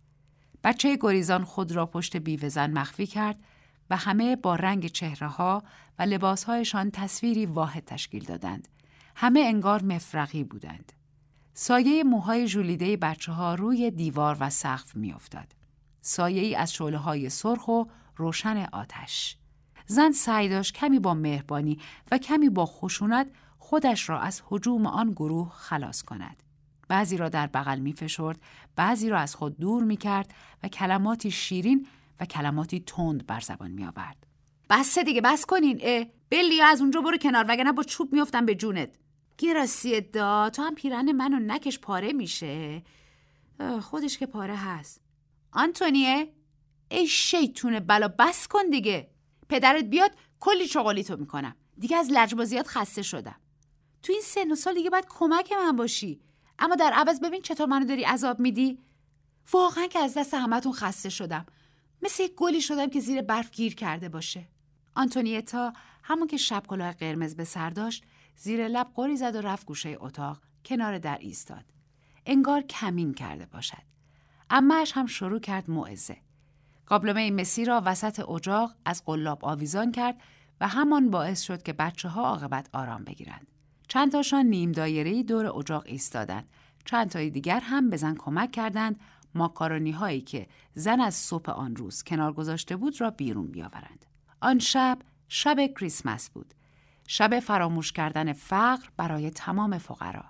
[0.63, 3.39] بچه گریزان خود را پشت بیوزن مخفی کرد
[3.89, 5.63] و همه با رنگ چهره ها
[5.99, 8.67] و لباسهایشان تصویری واحد تشکیل دادند.
[9.15, 10.93] همه انگار مفرقی بودند.
[11.53, 15.55] سایه موهای جولیده بچه ها روی دیوار و سقف میافتاد.
[16.01, 17.83] سایه ای از شعله های سرخ و
[18.15, 19.37] روشن آتش.
[19.87, 21.79] زن سعی داشت کمی با مهربانی
[22.11, 26.43] و کمی با خشونت خودش را از حجوم آن گروه خلاص کند.
[26.87, 28.41] بعضی را در بغل می فشرد،
[28.75, 31.87] بعضی را از خود دور می کرد و کلماتی شیرین
[32.19, 34.27] و کلماتی تند بر زبان می آورد.
[34.69, 35.79] بس دیگه بس کنین.
[35.81, 38.89] اه بلی از اونجا برو کنار وگرنه با چوب میافتم به جونت.
[39.37, 42.83] گراسی دا تو هم پیرن منو نکش پاره میشه.
[43.81, 45.01] خودش که پاره هست.
[45.51, 46.33] آنتونیه
[46.91, 49.09] ای شیطون بلا بس کن دیگه.
[49.49, 51.55] پدرت بیاد کلی چغالی تو می‌کنم.
[51.77, 53.35] دیگه از لجبازیات خسته شدم.
[54.03, 56.21] تو این سن و سال دیگه باید کمک من باشی.
[56.59, 58.79] اما در عوض ببین چطور منو داری عذاب میدی.
[59.53, 61.45] واقعا که از دست همتون خسته شدم.
[62.01, 64.47] مثل یک گلی شدم که زیر برف گیر کرده باشه.
[64.95, 68.03] آنتونیتا همون که شب کلاه قرمز به سر داشت
[68.35, 71.65] زیر لب قری زد و رفت گوشه اتاق کنار در ایستاد.
[72.25, 73.83] انگار کمین کرده باشد.
[74.49, 76.17] امهش هم شروع کرد موعظه.
[76.85, 80.21] قابلمه مسی را وسط اجاق از قلاب آویزان کرد
[80.61, 83.47] و همان باعث شد که بچه ها عاقبت آرام بگیرند.
[83.87, 86.49] چند تاشان نیم دایره دور اجاق ایستادند.
[86.85, 88.99] چند تای دیگر هم به زن کمک کردند
[89.35, 94.05] ماکارونی هایی که زن از صبح آن روز کنار گذاشته بود را بیرون بیاورند.
[94.41, 96.53] آن شب شب کریسمس بود.
[97.07, 100.25] شب فراموش کردن فقر برای تمام فقرا.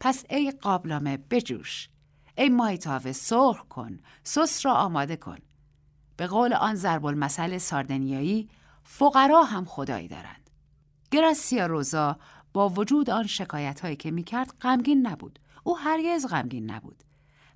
[0.00, 1.88] پس ای قابلمه بجوش.
[2.36, 3.98] ای مایتاوه سرخ کن.
[4.22, 5.38] سس را آماده کن.
[6.16, 8.48] به قول آن ضرب المثل ساردنیایی
[8.84, 10.50] فقرا هم خدایی دارند.
[11.10, 12.18] گراسیا روزا
[12.58, 15.38] با وجود آن شکایت هایی که می‌کرد غمگین نبود.
[15.64, 17.02] او هرگز غمگین نبود.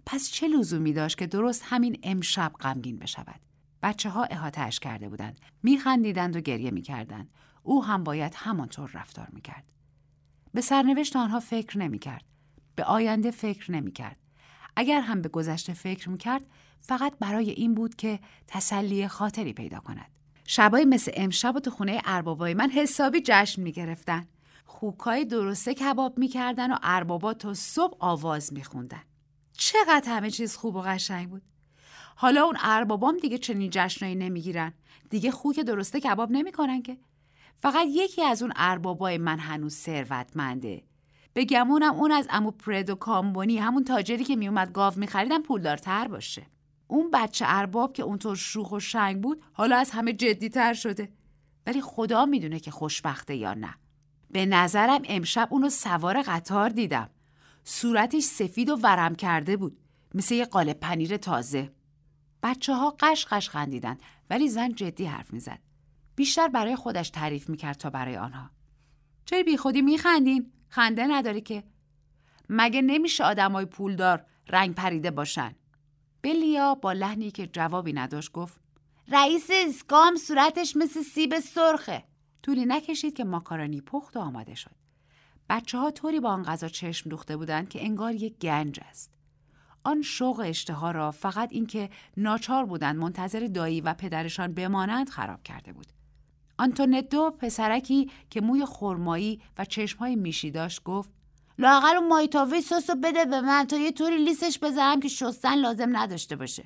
[0.06, 3.40] پس چه لزومی داشت که درست همین امشب غمگین بشود؟
[3.82, 5.40] بچه ها احاتش کرده بودند.
[5.62, 7.30] میخندیدند و گریه می‌کردند.
[7.62, 9.64] او هم باید همانطور رفتار می‌کرد.
[10.54, 12.24] به سرنوشت آنها فکر نمی‌کرد.
[12.76, 14.16] به آینده فکر نمی‌کرد.
[14.76, 16.46] اگر هم به گذشته فکر می‌کرد
[16.78, 20.10] فقط برای این بود که تسلی خاطری پیدا کند.
[20.46, 24.26] شبای مثل امشب و تو خونه اربابای من حسابی جشن می‌گرفتن.
[24.72, 29.02] خوکای درسته کباب می‌کردن و اربابا تا صبح آواز میخوندن.
[29.52, 31.42] چقدر همه چیز خوب و قشنگ بود.
[32.16, 34.72] حالا اون اربابام دیگه چنین جشنایی نمی‌گیرن.
[35.10, 36.98] دیگه خوک درسته کباب نمی‌کنن که.
[37.62, 40.82] فقط یکی از اون اربابای من هنوز ثروتمنده.
[41.34, 46.46] به گمونم اون از امو پردو کامبونی همون تاجری که میومد گاو میخریدن پولدارتر باشه.
[46.88, 51.12] اون بچه ارباب که اونطور شوخ و شنگ بود حالا از همه جدیتر شده.
[51.66, 53.74] ولی خدا می‌دونه که خوشبخته یا نه.
[54.32, 57.10] به نظرم امشب اونو سوار قطار دیدم.
[57.64, 59.78] صورتش سفید و ورم کرده بود.
[60.14, 61.72] مثل یه قالب پنیر تازه.
[62.42, 63.98] بچه ها قش قش خندیدن
[64.30, 65.58] ولی زن جدی حرف می‌زد.
[66.16, 68.50] بیشتر برای خودش تعریف می‌کرد تا برای آنها.
[69.24, 71.64] چرا بی خودی میخندین؟ خنده نداره که.
[72.48, 75.54] مگه نمیشه آدمای پولدار رنگ پریده باشن؟
[76.22, 78.60] بلیا با لحنی که جوابی نداشت گفت
[79.08, 82.04] رئیس اسکام صورتش مثل سیب سرخه.
[82.42, 84.70] طولی نکشید که ماکارونی پخت و آماده شد.
[85.50, 89.10] بچه ها طوری با آن غذا چشم دوخته بودند که انگار یک گنج است.
[89.84, 95.72] آن شوق اشتها را فقط اینکه ناچار بودند منتظر دایی و پدرشان بمانند خراب کرده
[95.72, 95.86] بود.
[96.58, 101.10] آنتونتو پسرکی که موی خرمایی و چشمهای میشی داشت گفت
[101.58, 105.96] لاقل اون مایتاوی سسو بده به من تا یه طوری لیسش بذارم که شستن لازم
[105.96, 106.64] نداشته باشه.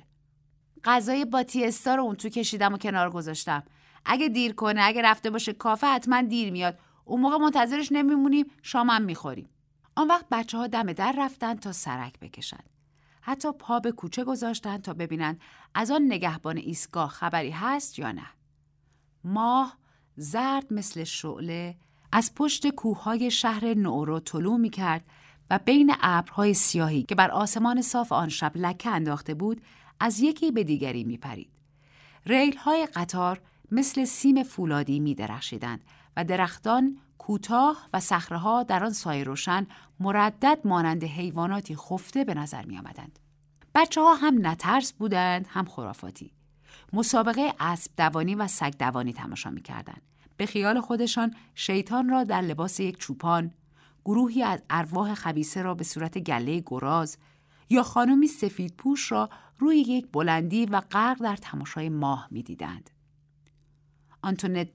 [0.83, 3.63] غذای باتیستا رو اون تو کشیدم و کنار گذاشتم.
[4.07, 6.79] اگه دیر کنه اگه رفته باشه کافه حتما دیر میاد.
[7.05, 9.49] اون موقع منتظرش نمیمونیم شامم می‌خوریم.
[9.95, 12.63] آن وقت بچه ها دم در رفتن تا سرک بکشن.
[13.21, 15.39] حتی پا به کوچه گذاشتن تا ببینن
[15.75, 18.27] از آن نگهبان ایستگاه خبری هست یا نه.
[19.23, 19.77] ماه
[20.15, 21.75] زرد مثل شعله
[22.11, 25.05] از پشت کوههای شهر نورو طلوع می کرد
[25.49, 29.61] و بین ابرهای سیاهی که بر آسمان صاف آن شب لکه انداخته بود
[29.99, 31.49] از یکی به دیگری می پرید.
[32.25, 33.41] ریل های قطار
[33.71, 35.83] مثل سیم فولادی می درخشیدند
[36.17, 39.67] و درختان کوتاه و صخره در آن سایه روشن
[39.99, 43.19] مردد مانند حیواناتی خفته به نظر می آمدند.
[43.75, 46.31] بچه ها هم نترس بودند هم خرافاتی.
[46.93, 49.97] مسابقه اسب دوانی و سگ دوانی تماشا می کردن.
[50.37, 53.51] به خیال خودشان شیطان را در لباس یک چوپان،
[54.05, 57.17] گروهی از ارواح خبیسه را به صورت گله گراز
[57.69, 62.89] یا خانمی سفید پوش را روی یک بلندی و غرق در تماشای ماه می دیدند.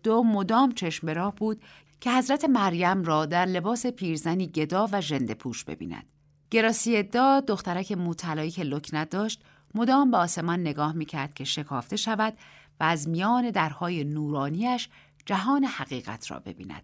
[0.02, 1.62] دو مدام چشم راه بود
[2.00, 6.12] که حضرت مریم را در لباس پیرزنی گدا و ژنده پوش ببیند.
[6.50, 9.42] گراسیدا دخترک موطلایی که لکنت داشت
[9.74, 12.34] مدام به آسمان نگاه می‌کرد که شکافته شود
[12.80, 14.88] و از میان درهای نورانیش
[15.26, 16.82] جهان حقیقت را ببیند.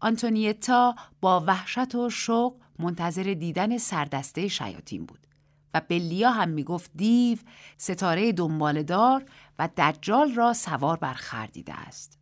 [0.00, 5.27] آنتونیتا با وحشت و شوق منتظر دیدن سردسته شیاطین بود
[5.74, 7.38] و بلیا هم می‌گفت دیو
[7.76, 9.24] ستاره دنبالدار
[9.58, 12.18] و دجال را سوار بر خر دیده است.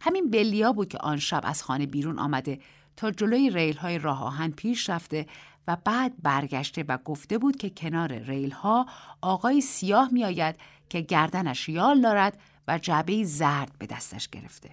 [0.00, 2.60] همین بلیا بود که آن شب از خانه بیرون آمده
[2.96, 5.26] تا جلوی ریل های راه آهن پیش رفته
[5.68, 8.86] و بعد برگشته و گفته بود که کنار ریل ها
[9.20, 10.56] آقای سیاه می آید
[10.88, 14.70] که گردنش یال دارد و جعبه زرد به دستش گرفته.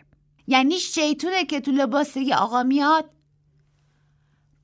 [0.48, 3.10] یعنی شیطونه که تو لباس آقا میاد؟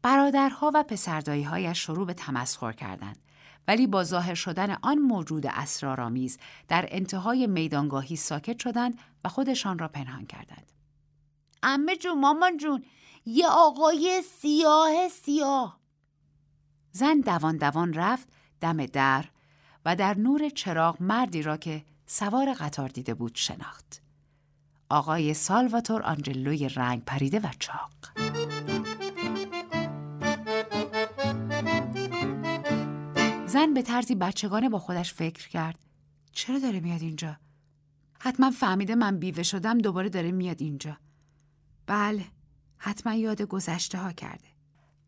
[0.02, 3.18] برادرها و پسردایی هایش شروع به تمسخر کردند
[3.68, 9.88] ولی با ظاهر شدن آن موجود اسرارآمیز در انتهای میدانگاهی ساکت شدند و خودشان را
[9.88, 10.72] پنهان کردند.
[11.64, 12.84] امه جون مامان جون
[13.26, 15.80] یه آقای سیاه سیاه
[16.92, 18.28] زن دوان دوان رفت
[18.62, 19.26] دم در
[19.86, 24.02] و در نور چراغ مردی را که سوار قطار دیده بود شناخت.
[24.90, 27.92] آقای سالواتور آنجلوی رنگ پریده و چاق.
[33.50, 35.86] زن به طرزی بچگانه با خودش فکر کرد.
[36.32, 37.38] چرا داره میاد اینجا؟
[38.20, 40.98] حتما فهمیده من بیوه شدم دوباره داره میاد اینجا.
[41.86, 42.26] بله،
[42.78, 44.48] حتما یاد گذشته ها کرده.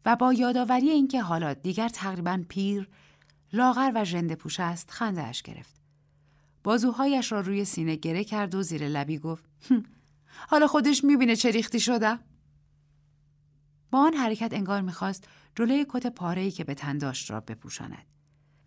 [0.05, 2.89] و با یادآوری اینکه حالا دیگر تقریبا پیر،
[3.53, 5.81] لاغر و ژنده پوش است خندهاش گرفت.
[6.63, 9.43] بازوهایش را روی سینه گره کرد و زیر لبی گفت
[10.49, 12.19] حالا خودش می‌بینه چه ریختی شدم؟
[13.91, 18.05] با آن حرکت انگار می‌خواست جلوی کت پارهی که به تن داشت را بپوشاند.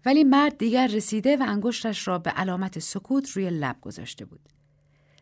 [0.07, 4.49] ولی مرد دیگر رسیده و انگشتش را به علامت سکوت روی لب گذاشته بود.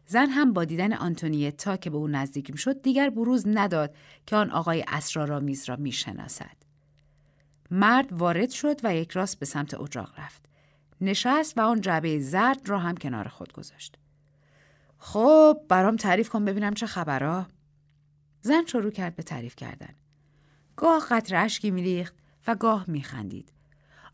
[0.07, 3.95] زن هم با دیدن آنتونیتا که به او نزدیک شد دیگر بروز نداد
[4.26, 6.57] که آن آقای اسرارآمیز را می‌شناسد.
[7.70, 10.43] مرد وارد شد و یک راست به سمت اجاق رفت.
[11.01, 13.99] نشست و آن جعبه زرد را هم کنار خود گذاشت.
[14.99, 17.47] خب برام تعریف کن ببینم چه خبرها.
[18.43, 19.95] زن شروع کرد به تعریف کردن.
[20.76, 22.14] گاه قطر اشکی میریخت
[22.47, 23.53] و گاه میخندید.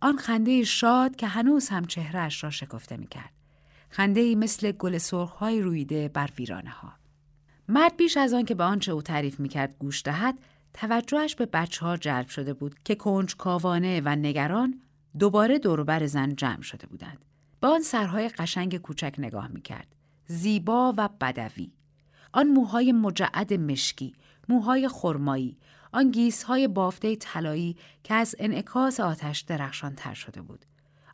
[0.01, 3.33] آن خنده شاد که هنوز هم چهرهش را شکفته می کرد.
[3.91, 6.93] خنده ای مثل گل سرخهای رویده بر ویرانه ها.
[7.69, 10.39] مرد بیش از آن که به آنچه او تعریف می کرد گوش دهد
[10.75, 14.81] توجهش به بچه ها جلب شده بود که کنج کاوانه و نگران
[15.19, 17.25] دوباره دوروبر زن جمع شده بودند.
[17.61, 19.95] به آن سرهای قشنگ کوچک نگاه می کرد.
[20.27, 21.73] زیبا و بدوی.
[22.33, 24.15] آن موهای مجعد مشکی،
[24.49, 25.57] موهای خرمایی،
[25.93, 30.65] آن گیسهای بافته طلایی که از انعکاس آتش درخشان تر شده بود.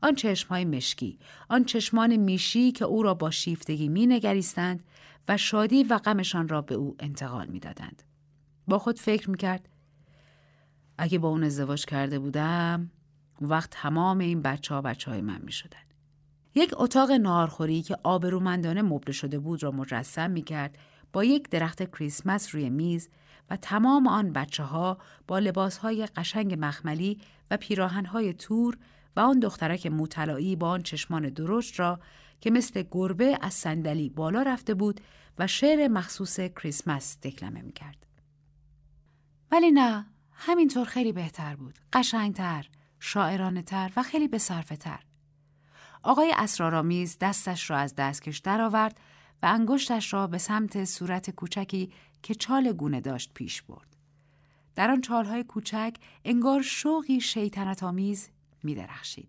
[0.03, 1.19] آن چشمهای مشکی،
[1.49, 4.85] آن چشمان میشی که او را با شیفتگی می نگریستند
[5.29, 8.03] و شادی و غمشان را به او انتقال می دادند.
[8.69, 9.69] با خود فکر می کرد
[10.99, 12.91] اگه با اون ازدواج کرده بودم
[13.41, 15.79] وقت تمام این بچه ها بچه های من می شدن.
[16.55, 20.79] یک اتاق نارخوری که آبرومندانه مبله شده بود را مجسم می کرد
[21.13, 23.09] با یک درخت کریسمس روی میز
[23.51, 27.21] و تمام آن بچه ها با لباس های قشنگ مخملی
[27.51, 28.79] و پیراهن های تور
[29.17, 32.01] و آن دخترک موطلایی با آن چشمان درشت را
[32.41, 35.01] که مثل گربه از صندلی بالا رفته بود
[35.39, 38.07] و شعر مخصوص کریسمس دکلمه می کرد.
[39.51, 42.69] ولی نه همینطور خیلی بهتر بود قشنگتر
[43.01, 45.01] شاعرانه تر و خیلی به تر.
[46.03, 49.01] آقای اسرارآمیز دستش را از دستکش درآورد
[49.43, 51.93] و انگشتش را به سمت صورت کوچکی
[52.25, 53.97] که چال گونه داشت پیش برد.
[54.75, 58.29] در آن چالهای کوچک انگار شوقی شیطنت آمیز
[58.63, 59.29] می درخشید.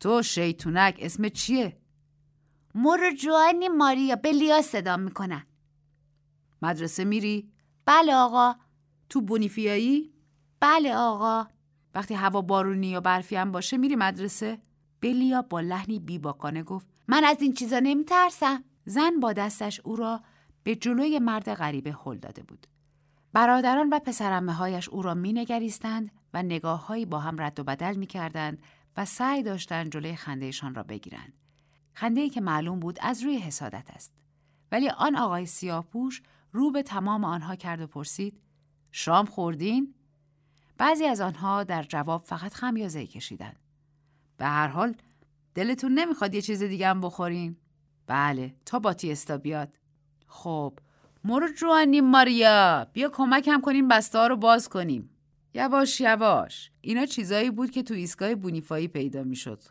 [0.00, 1.76] تو شیطونک اسم چیه؟
[2.74, 5.46] مور جوانی ماریا بلیا صدا می‌کنن.
[6.62, 7.50] مدرسه میری؟
[7.84, 8.54] بله آقا.
[9.08, 10.12] تو بونیفیایی؟
[10.60, 11.46] بله آقا.
[11.94, 14.58] وقتی هوا بارونی یا برفی هم باشه میری مدرسه؟
[15.00, 18.64] بلیا با لحنی بیباکانه گفت من از این چیزا نمیترسم.
[18.84, 20.20] زن با دستش او را
[20.62, 22.66] به جلوی مرد غریبه هل داده بود.
[23.32, 27.94] برادران و پسرمه هایش او را می نگریستند و نگاههایی با هم رد و بدل
[27.94, 28.62] می کردند
[28.96, 31.32] و سعی داشتند جلوی خندهشان را بگیرند.
[31.94, 34.12] خنده که معلوم بود از روی حسادت است.
[34.72, 38.40] ولی آن آقای سیاهپوش رو به تمام آنها کرد و پرسید
[38.92, 39.94] شام خوردین؟
[40.78, 43.56] بعضی از آنها در جواب فقط خمیازه کشیدند.
[44.36, 44.96] به هر حال
[45.54, 47.56] دلتون نمی‌خواد یه چیز دیگه هم بخورین؟
[48.06, 49.76] بله تا باتی استا بیاد.
[50.30, 50.72] خب
[51.24, 55.10] مورو جوانی ماریا بیا کمک هم کنیم بسته ها رو باز کنیم.
[55.54, 59.62] یواش یواش اینا چیزایی بود که تو ایستگاه بونیفایی پیدا می‌شد.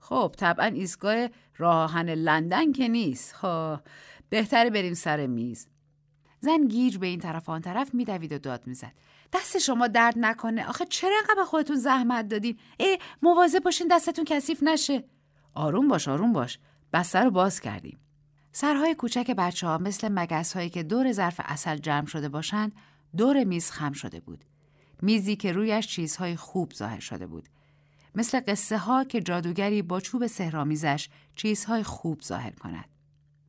[0.00, 3.34] خب طبعا ایستگاه راهن لندن که نیست.
[3.34, 3.80] خب
[4.28, 5.68] بهتره بریم سر میز.
[6.40, 8.92] زن گیج به این طرف آن طرف میدوید و داد می‌زد.
[9.32, 10.68] دست شما درد نکنه.
[10.68, 15.04] آخه چرا انقدر به خودتون زحمت دادین؟ ای مواظب باشین دستتون کثیف نشه.
[15.54, 16.58] آروم باش آروم باش.
[16.92, 17.98] بسته رو باز کردیم.
[18.56, 22.72] سرهای کوچک بچه ها مثل مگس هایی که دور ظرف اصل جمع شده باشند
[23.16, 24.44] دور میز خم شده بود.
[25.02, 27.48] میزی که رویش چیزهای خوب ظاهر شده بود.
[28.14, 32.88] مثل قصه ها که جادوگری با چوب سهرامیزش چیزهای خوب ظاهر کند.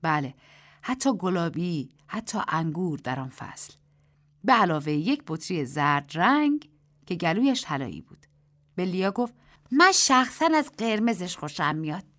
[0.02, 0.34] بله،
[0.82, 3.74] حتی گلابی، حتی انگور در آن فصل.
[4.44, 6.70] به علاوه یک بطری زرد رنگ
[7.06, 8.26] که گلویش طلایی بود.
[8.76, 9.34] بلیا گفت
[9.72, 12.15] من شخصا از قرمزش خوشم میاد.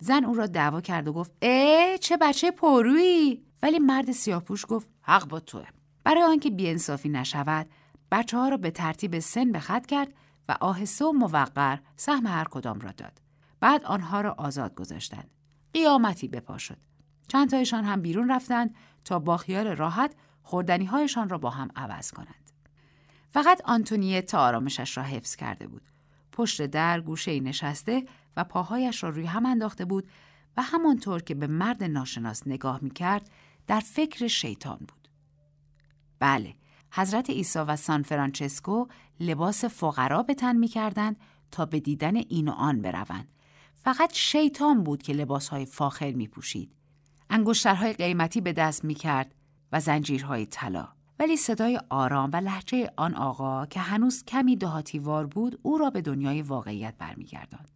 [0.00, 4.90] زن او را دعوا کرد و گفت اه چه بچه پرویی ولی مرد سیاپوش گفت
[5.02, 5.66] حق با توه.
[6.04, 7.66] برای آنکه بیانصافی نشود
[8.12, 10.14] بچه ها را به ترتیب سن به خط کرد
[10.48, 13.20] و آهسته و موقر سهم هر کدام را داد.
[13.60, 15.30] بعد آنها را آزاد گذاشتند.
[15.72, 16.78] قیامتی بپا شد.
[17.28, 18.74] چند تایشان هم بیرون رفتند
[19.04, 22.50] تا با خیال راحت خوردنی هایشان را با هم عوض کنند.
[23.30, 25.82] فقط آنتونیت تا آرامشش را حفظ کرده بود.
[26.32, 28.04] پشت در گوشه ای نشسته
[28.36, 30.08] و پاهایش را روی هم انداخته بود
[30.56, 33.30] و همانطور که به مرد ناشناس نگاه می کرد
[33.66, 35.08] در فکر شیطان بود.
[36.18, 36.54] بله،
[36.92, 38.86] حضرت عیسی و سان فرانچسکو
[39.20, 41.16] لباس فقرا به تن می کردند
[41.50, 43.28] تا به دیدن این و آن بروند.
[43.74, 46.72] فقط شیطان بود که لباسهای فاخر می پوشید.
[47.30, 49.34] انگشترهای قیمتی به دست می کرد
[49.72, 50.88] و زنجیرهای طلا.
[51.18, 56.00] ولی صدای آرام و لحجه آن آقا که هنوز کمی دهاتیوار بود او را به
[56.00, 57.73] دنیای واقعیت برمیگرداند.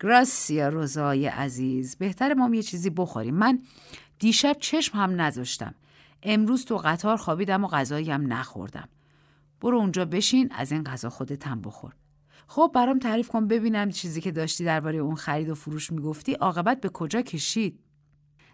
[0.00, 1.96] گراسیا روزای عزیز.
[1.96, 3.34] بهتر ما یه چیزی بخوریم.
[3.34, 3.58] من
[4.18, 5.74] دیشب چشم هم نذاشتم.
[6.22, 8.88] امروز تو قطار خوابیدم و غذایی هم نخوردم.
[9.60, 11.92] برو اونجا بشین از این غذا خودت هم بخور.
[12.46, 16.32] خب برام تعریف کن ببینم چیزی که داشتی درباره اون خرید و فروش می‌گفتی.
[16.32, 17.80] عاقبت به کجا کشید؟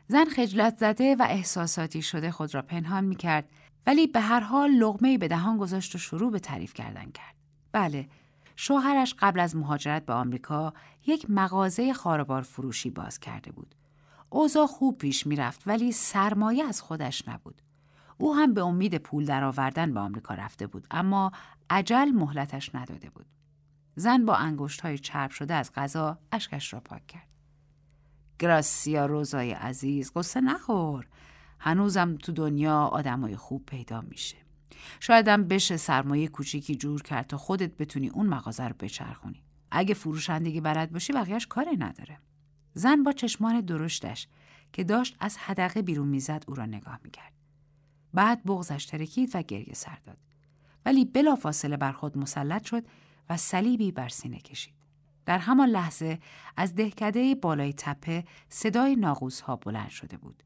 [0.09, 3.49] زن خجلت زده و احساساتی شده خود را پنهان می‌کرد.
[3.87, 7.35] ولی به هر حال لغمه به دهان گذاشت و شروع به تعریف کردن کرد.
[7.73, 8.09] بله
[8.57, 10.73] شوهرش قبل از مهاجرت به آمریکا
[11.07, 13.75] یک مغازه خاربار فروشی باز کرده بود.
[14.31, 17.63] اوضاع خوب پیش می‌رفت ولی سرمایه از خودش نبود.
[18.19, 21.33] او هم به امید پول درآوردن به آمریکا رفته بود اما
[21.71, 23.27] عجل مهلتش نداده بود.
[23.97, 27.29] زن با انگشت های چرب شده از غذا اشکش را پاک کرد.
[28.39, 31.07] گراسیا روزای عزیز قصه نخور.
[31.59, 34.37] هنوزم تو دنیا آدمای خوب پیدا میشه.
[35.01, 39.46] شایدم بشه سرمایه کوچیکی جور کرد تا خودت بتونی اون مغازه رو بچرخونی.
[39.79, 42.19] اگه فروشندگی بلد باشی بقیهش کاری نداره.
[42.75, 44.29] زن با چشمان درشتش
[44.73, 47.33] که داشت از حدقه بیرون می‌زد او را نگاه می‌کرد.
[48.15, 50.19] بعد بغزش ترکید و گریه سر داد.
[50.87, 52.85] ولی بلافاصله بر خود مسلط شد
[53.31, 54.75] و صلیبی بر سینه کشید.
[55.27, 56.19] در همان لحظه
[56.57, 60.43] از دهکده بالای تپه صدای ناغوز ها بلند شده بود.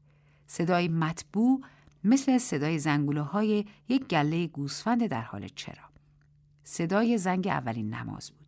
[0.47, 1.61] صدای مطبوع
[2.03, 5.83] مثل صدای زنگوله های یک گله گوسفند در حال چرا.
[6.63, 8.40] صدای زنگ اولین نماز بود.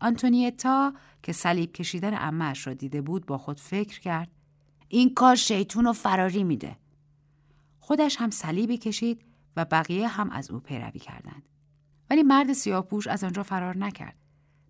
[0.00, 0.92] آنتونیتا
[1.22, 4.28] که صلیب کشیدن امهش را دیده بود با خود فکر کرد
[4.88, 6.76] این کار شیطون و فراری میده.
[7.80, 9.22] خودش هم صلیبی کشید
[9.56, 11.42] و بقیه هم از او پیروی کردند.
[12.10, 14.16] ولی مرد سیاهپوش از آنجا فرار نکرد.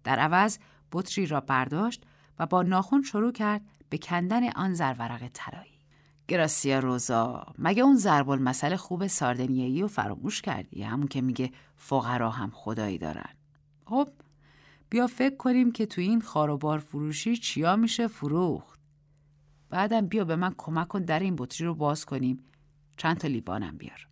[0.05, 0.59] در عوض
[0.93, 2.03] بطری را برداشت
[2.39, 5.81] و با ناخون شروع کرد به کندن آن زرورق طلایی.
[6.29, 12.31] گراسیا روزا مگه اون ضرب المثل خوب ساردنیایی و فراموش کردی همون که میگه فقرا
[12.31, 13.35] هم خدایی دارن
[13.87, 14.09] خب
[14.91, 18.81] بیا فکر کنیم که تو این خاروبار فروشی چیا میشه فروخت.
[19.71, 22.45] بعدم بیا به من کمک کن در این بطری رو باز کنیم.
[22.97, 24.09] چند تا لیوانم بیار.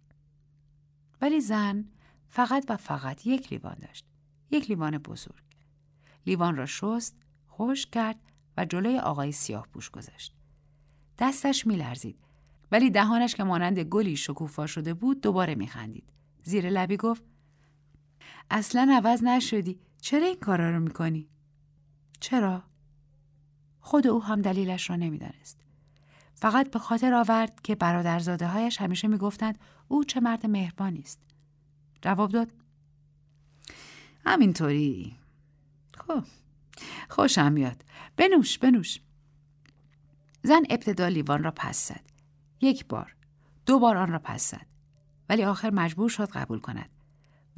[1.21, 1.85] ولی زن
[2.29, 4.05] فقط و فقط یک لیوان داشت.
[4.51, 5.43] یک لیوان بزرگ.
[6.27, 7.17] لیوان را شست
[7.47, 8.17] خوش کرد
[8.57, 10.35] و جلوی آقای سیاه پوش گذاشت.
[11.19, 12.19] دستش میلرزید.
[12.73, 16.13] ولی دهانش که مانند گلی شکوفا شده بود دوباره میخندید.
[16.43, 17.23] زیر لبی گفت
[18.51, 19.81] اصلا عوض نشدی.
[20.01, 21.29] چرا این کارا رو می‌کنی؟
[22.21, 22.63] چرا؟
[23.81, 25.59] خود او هم دلیلش را نمی‌دانست.
[26.35, 31.21] فقط به خاطر آورد که برادرزاده هایش همیشه می‌گفتند او چه مرد مهربانی است.
[32.03, 32.53] جواب داد
[34.27, 35.17] همینطوری.
[35.99, 36.25] خب
[37.09, 37.85] خوشم میاد.
[38.17, 39.01] بنوش بنوش.
[40.43, 42.05] زن ابتدا لیوان را پس زد.
[42.61, 43.17] یک بار.
[43.67, 44.67] دو بار آن را پس زد.
[45.29, 46.91] ولی آخر مجبور شد قبول کند.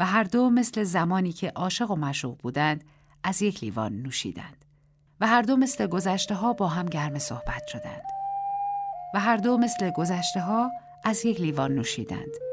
[0.00, 2.84] و هر دو مثل زمانی که عاشق و مشوق بودند
[3.24, 4.64] از یک لیوان نوشیدند.
[5.20, 8.02] و هر دو مثل گذشته ها با هم گرم صحبت شدند.
[9.14, 10.70] و هر دو مثل گذشته ها
[11.04, 12.49] از یک لیوان نوشیدند.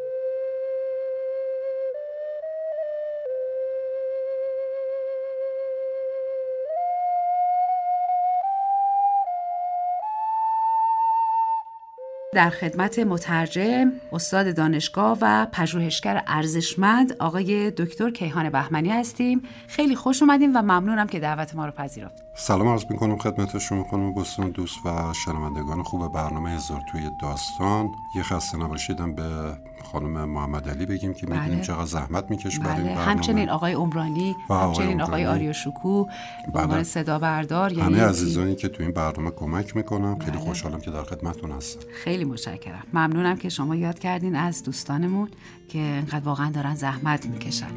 [12.33, 19.41] در خدمت مترجم، استاد دانشگاه و پژوهشگر ارزشمند آقای دکتر کیهان بهمنی هستیم.
[19.67, 22.23] خیلی خوش اومدیم و ممنونم که دعوت ما رو پذیرفت.
[22.33, 27.89] سلام عرض می‌کنم خدمت شما خانم بستان دوست و شنوندگان خوب برنامه هزار توی داستان.
[28.15, 31.39] یه خسته نباشیدم به خانم محمد علی بگیم که بله.
[31.39, 32.73] می‌دونیم چقدر زحمت می‌کشه بله.
[32.73, 36.05] برای همچنین آقای عمرانی همچنین آقای آریا شکو
[36.53, 36.83] به عنوان بله.
[36.83, 40.39] صدا بردار یعنی همه عزیزانی که تو این برنامه کمک می‌کنم خیلی بله.
[40.39, 45.29] خوشحالم که در خدمتتون هستم خیلی متشکرم ممنونم که شما یاد کردین از دوستانمون
[45.67, 47.71] که انقدر واقعا دارن زحمت می‌کشن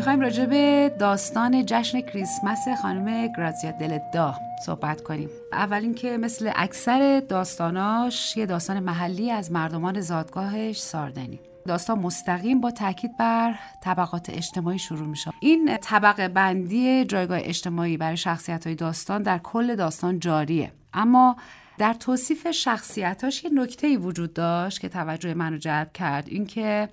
[0.00, 4.34] می‌خوایم راجع به داستان جشن کریسمس خانم گرازیا دلدا
[4.66, 5.28] صحبت کنیم.
[5.52, 11.40] اول اینکه مثل اکثر داستاناش یه داستان محلی از مردمان زادگاهش ساردنی.
[11.66, 15.30] داستان مستقیم با تاکید بر طبقات اجتماعی شروع میشه.
[15.40, 20.72] این طبقه بندی جایگاه اجتماعی برای شخصیت های داستان در کل داستان جاریه.
[20.94, 21.36] اما
[21.80, 26.28] در توصیف شخصیتاش یه نکته وجود داشت که توجه منو جلب کرد.
[26.28, 26.88] اینکه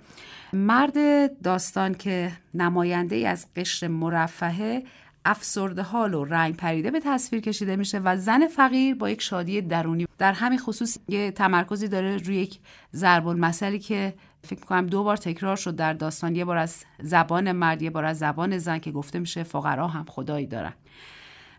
[0.53, 0.93] مرد
[1.41, 4.83] داستان که نماینده ای از قشر مرفهه
[5.25, 9.61] افسرده حال و رنگ پریده به تصویر کشیده میشه و زن فقیر با یک شادی
[9.61, 10.07] درونی.
[10.17, 12.59] در همین خصوص یه تمرکزی داره روی یک
[12.93, 14.13] ضرب المثلی که
[14.43, 16.35] فکر کنم دو بار تکرار شد در داستان.
[16.35, 20.05] یه بار از زبان مرد یه بار از زبان زن که گفته میشه فقرا هم
[20.09, 20.73] خدایی دارن.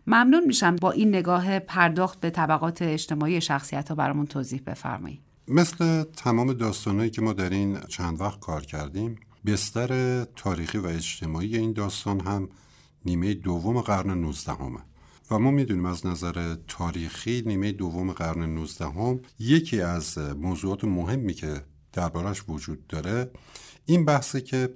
[0.09, 6.03] ممنون میشم با این نگاه پرداخت به طبقات اجتماعی شخصیت ها برامون توضیح بفرمایید مثل
[6.03, 11.73] تمام داستانهایی که ما در این چند وقت کار کردیم بستر تاریخی و اجتماعی این
[11.73, 12.49] داستان هم
[13.05, 14.79] نیمه دوم قرن 19 همه.
[15.31, 21.35] و ما می‌دونیم از نظر تاریخی نیمه دوم قرن 19 هم یکی از موضوعات مهمی
[21.35, 23.31] که دربارش وجود داره
[23.87, 24.69] این بحثه که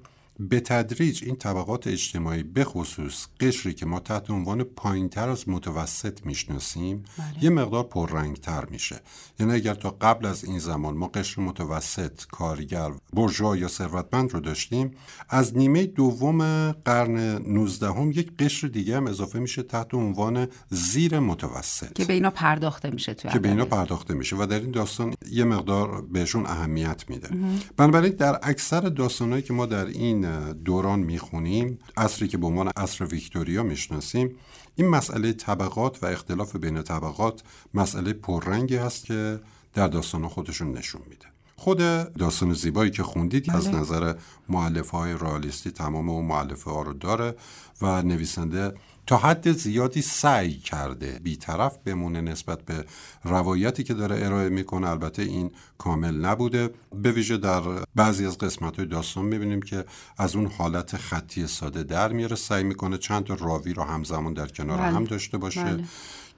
[0.48, 6.26] به تدریج این طبقات اجتماعی به خصوص قشری که ما تحت عنوان پایینتر از متوسط
[6.26, 7.44] می‌شناسیم بله.
[7.44, 9.00] یه مقدار پررنگتر میشه
[9.40, 14.40] یعنی اگر تا قبل از این زمان ما قشر متوسط کارگر برژوا یا ثروتمند رو
[14.40, 14.90] داشتیم
[15.28, 17.18] از نیمه دوم قرن
[17.52, 22.30] 19 هم یک قشر دیگه هم اضافه میشه تحت عنوان زیر متوسط که به اینا
[22.30, 23.64] پرداخته میشه تو که به اینا.
[23.64, 27.28] پرداخته میشه و در این داستان یه مقدار بهشون اهمیت میده
[27.76, 30.31] بنابراین در اکثر داستانهایی که ما در این
[30.64, 34.36] دوران می‌خونیم عصری که به عنوان عصر ویکتوریا می‌شناسیم
[34.76, 37.42] این مسئله طبقات و اختلاف بین طبقات
[37.74, 39.40] مسئله پررنگی هست که
[39.74, 41.26] در داستان خودشون نشون میده
[41.56, 41.78] خود
[42.18, 43.80] داستان زیبایی که خوندید از بله.
[43.80, 44.14] نظر
[44.48, 47.34] معلف های رئالیستی تمام اون معلفه ها رو داره
[47.82, 48.74] و نویسنده
[49.06, 52.84] تا حد زیادی سعی کرده بیطرف بمونه نسبت به
[53.24, 54.90] روایتی که داره ارائه می‌کنه.
[54.90, 56.70] البته این کامل نبوده.
[57.02, 57.62] به ویژه در
[57.94, 59.84] بعضی از قسمت های داستان می‌بینیم که
[60.18, 64.46] از اون حالت خطی ساده در میاره سعی می‌کنه چند تا راوی رو همزمان در
[64.46, 64.86] کنار بله.
[64.86, 65.84] هم داشته باشه بله.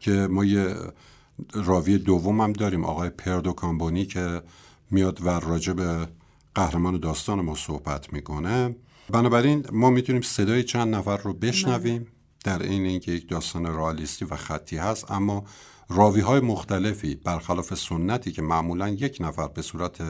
[0.01, 0.75] که ما یه
[1.55, 2.85] راوی دوم هم داریم.
[2.85, 4.43] آقای پردو کامبونی که
[4.91, 6.09] میاد و راجع به
[6.55, 8.77] قهرمان داستان ما صحبت می‌کنه.
[9.11, 12.07] بنابراین ما می‌تونیم صدای چند نفر رو بشنویم.
[12.45, 15.45] در این اینکه یک داستان رئالیستی و خطی هست اما
[15.89, 20.03] راوی های مختلفی برخلاف سنتی که معمولا یک نفر به صورت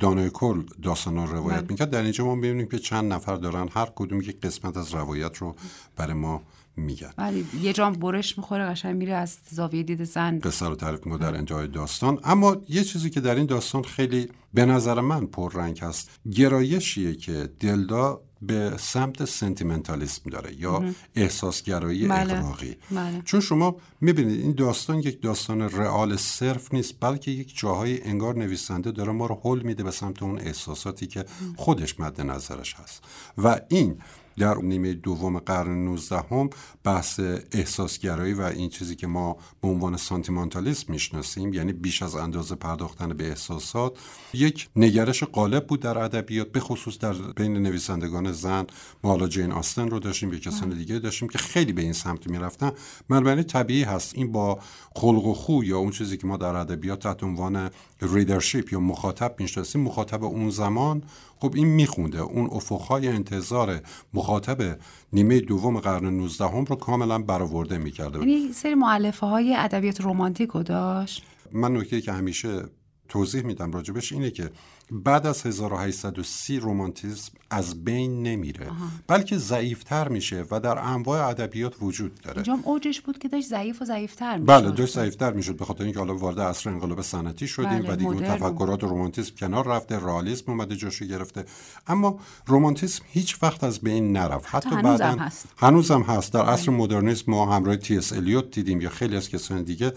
[0.00, 1.66] دانای کل داستان رو روایت بله.
[1.70, 5.36] می‌کرد در اینجا ما می‌بینیم که چند نفر دارن هر کدوم یک قسمت از روایت
[5.36, 5.56] رو
[5.96, 6.42] برای ما
[6.76, 7.10] میگن.
[7.16, 10.38] بله یه جام برش می‌خوره قشنگ میره از زاویه دید زن.
[10.38, 12.20] قصه رو تعریف می‌کنه در انتهای داستان.
[12.24, 17.48] اما یه چیزی که در این داستان خیلی به نظر من پررنگ هست گرایشیه که
[17.60, 20.84] دلدا به سمت سنتیمنتالیسم داره یا
[21.14, 22.38] احساسگرایی بله.
[22.38, 23.22] اغراقی بله.
[23.24, 28.90] چون شما می‌بینید این داستان یک داستان رئال صرف نیست بلکه یک جاهای انگار نویسنده
[28.90, 31.24] داره ما رو حل میده به سمت اون احساساتی که
[31.56, 33.04] خودش مد نظرش هست
[33.38, 33.98] و این
[34.38, 36.50] در نیمه دوم قرن 19 هم
[36.84, 37.20] بحث
[37.52, 43.08] احساسگرایی و این چیزی که ما به عنوان سانتیمانتالیسم می‌شناسیم یعنی بیش از اندازه پرداختن
[43.08, 43.98] به احساسات
[44.34, 48.66] یک نگرش غالب بود در ادبیات به خصوص در بین نویسندگان زن.
[49.04, 52.26] ما حالا جین آستن رو داشتیم یا کسان دیگه داشتیم که خیلی به این سمت
[52.26, 52.72] می‌رفتن.
[53.08, 54.14] بنابراین طبیعی هست.
[54.14, 54.58] این با
[54.94, 57.70] خلق و خو یا اون چیزی که ما در ادبیات تحت عنوان
[58.12, 61.02] ریدرشیپ یا مخاطب می‌شناسیم مخاطب اون زمان
[61.38, 62.20] خب این میخونده.
[62.20, 63.80] اون افقهای انتظار
[64.14, 64.78] مخاطب
[65.12, 68.18] نیمه دوم قرن 19 هم رو کاملا برآورده می‌کرده.
[68.18, 72.62] یعنی سری معلفه های ادبیات رمانتیک رو داشت؟ من نکته که همیشه
[73.08, 74.50] توضیح میدم راجبش اینه که
[74.90, 78.70] بعد از 1830 رومانتیسم از بین نمیره
[79.06, 82.36] بلکه ضعیفتر میشه و در انواع ادبیات وجود داره.
[82.36, 84.48] اینجا هم اوجش بود که داشت ضعیف و ضعیفتر می‌شد.
[84.48, 87.96] بله داشت ضعیفتر می‌شد به خاطر اینکه حالا وارد عصر انقلاب صنعتی شدیم بله، و
[87.96, 88.22] دیگه اون.
[88.24, 91.44] تفکرات رومانتیسم کنار رفته رئالیسم اومده جاشو گرفته.
[91.86, 94.46] اما رومانتیسم هیچ وقت از بین نرفت.
[94.48, 95.46] حتی, هنوزم بعداً- هست.
[95.56, 96.32] هنوزم هست.
[96.32, 99.92] در عصر مدرنیسم ما همراه تی اس الیوت دیدیم یا خیلی از کسان دیگه.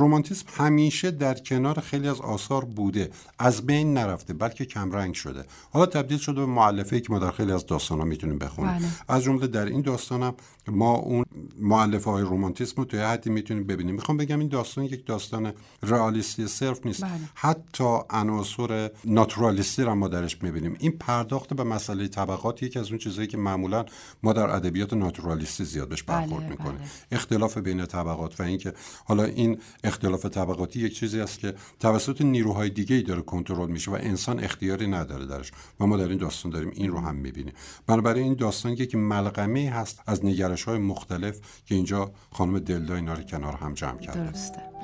[0.00, 5.86] رومانتیسم همیشه در کنار خیلی از آثار بوده از بین نرفته بلکه کمرنگ شده حالا
[5.86, 8.86] تبدیل شده به معلفه که ما در خیلی از داستانها می‌تونیم بخونیم بله.
[9.08, 10.34] از جمله در این داستانم
[10.68, 11.24] ما اون
[11.58, 16.46] معلفه های رومانتیسم رو توی حدی می‌تونیم ببینیم می‌خوام بگم این داستان یک داستان رئالیستی
[16.46, 17.12] صرف نیست بله.
[17.34, 22.98] حتی عناصر ناتورالیستی رو ما درش می‌بینیم این پرداخت به مسئله طبقات یکی از اون
[22.98, 23.84] چیزایی که معمولا
[24.22, 26.88] ما در ادبیات ناتورالیستی زیاد بهش بله، برخورد می‌کنیم بله.
[27.12, 28.72] اختلاف بین طبقات و اینکه
[29.04, 29.58] حالا این
[29.90, 34.44] اختلاف طبقاتی یک چیزی است که توسط نیروهای دیگه ای داره کنترل میشه و انسان
[34.44, 37.52] اختیاری نداره درش و ما در این داستان داریم این رو هم می‌بینیم.
[37.86, 43.14] بنابراین این داستان یک ملغمه هست از نگرش های مختلف که اینجا خانم دلدا اینا
[43.14, 44.79] رو کنار هم جمع کرده درسته.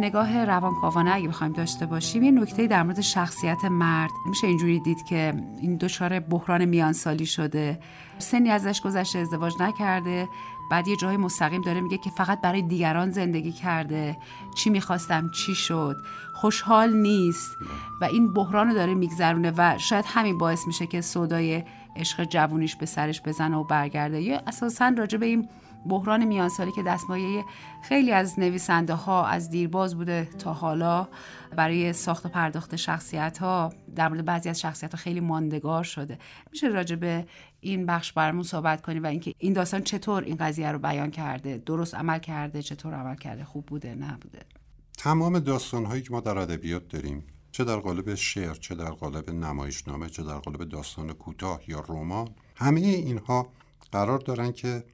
[0.00, 4.10] نگاه روانکاوانه اگه بخوایم داشته باشیم یه نکته در مورد شخصیت مرد.
[4.26, 7.80] میشه اینجوری دید که این دچار بحران میانسالی شده.
[8.18, 10.28] سنی ازش گذشته ازدواج نکرده.
[10.70, 14.16] بعد یه جای مستقیم داره میگه که فقط برای دیگران زندگی کرده.
[14.56, 15.96] چی می‌خواستم؟ چی شد؟
[16.34, 17.56] خوشحال نیست.
[18.00, 21.64] و این بحران رو داره میگذرونه و شاید همین باعث میشه که سودای
[21.96, 24.22] عشق جوونیش به سرش بزنه و برگرده.
[24.22, 25.48] یا اساسا راجع به این
[25.86, 27.44] بحران میانسالی که دستمایه
[27.82, 31.08] خیلی از نویسنده ها از دیرباز بوده تا حالا
[31.56, 36.18] برای ساخت و پرداخت شخصیت ها در مورد بعضی از شخصیت ها خیلی ماندگار شده.
[36.52, 37.26] میشه راجع به
[37.60, 41.62] این بخش برامون صحبت کنیم و اینکه این داستان چطور این قضیه رو بیان کرده
[41.66, 44.40] درست عمل کرده چطور عمل کرده خوب بوده نبوده
[44.98, 49.30] تمام داستان هایی که ما در ادبیات داریم چه در قالب شعر چه در قالب
[49.30, 53.48] نمایشنامه چه در قالب داستان کوتاه یا رمان همه اینها
[53.92, 54.84] قرار دارن که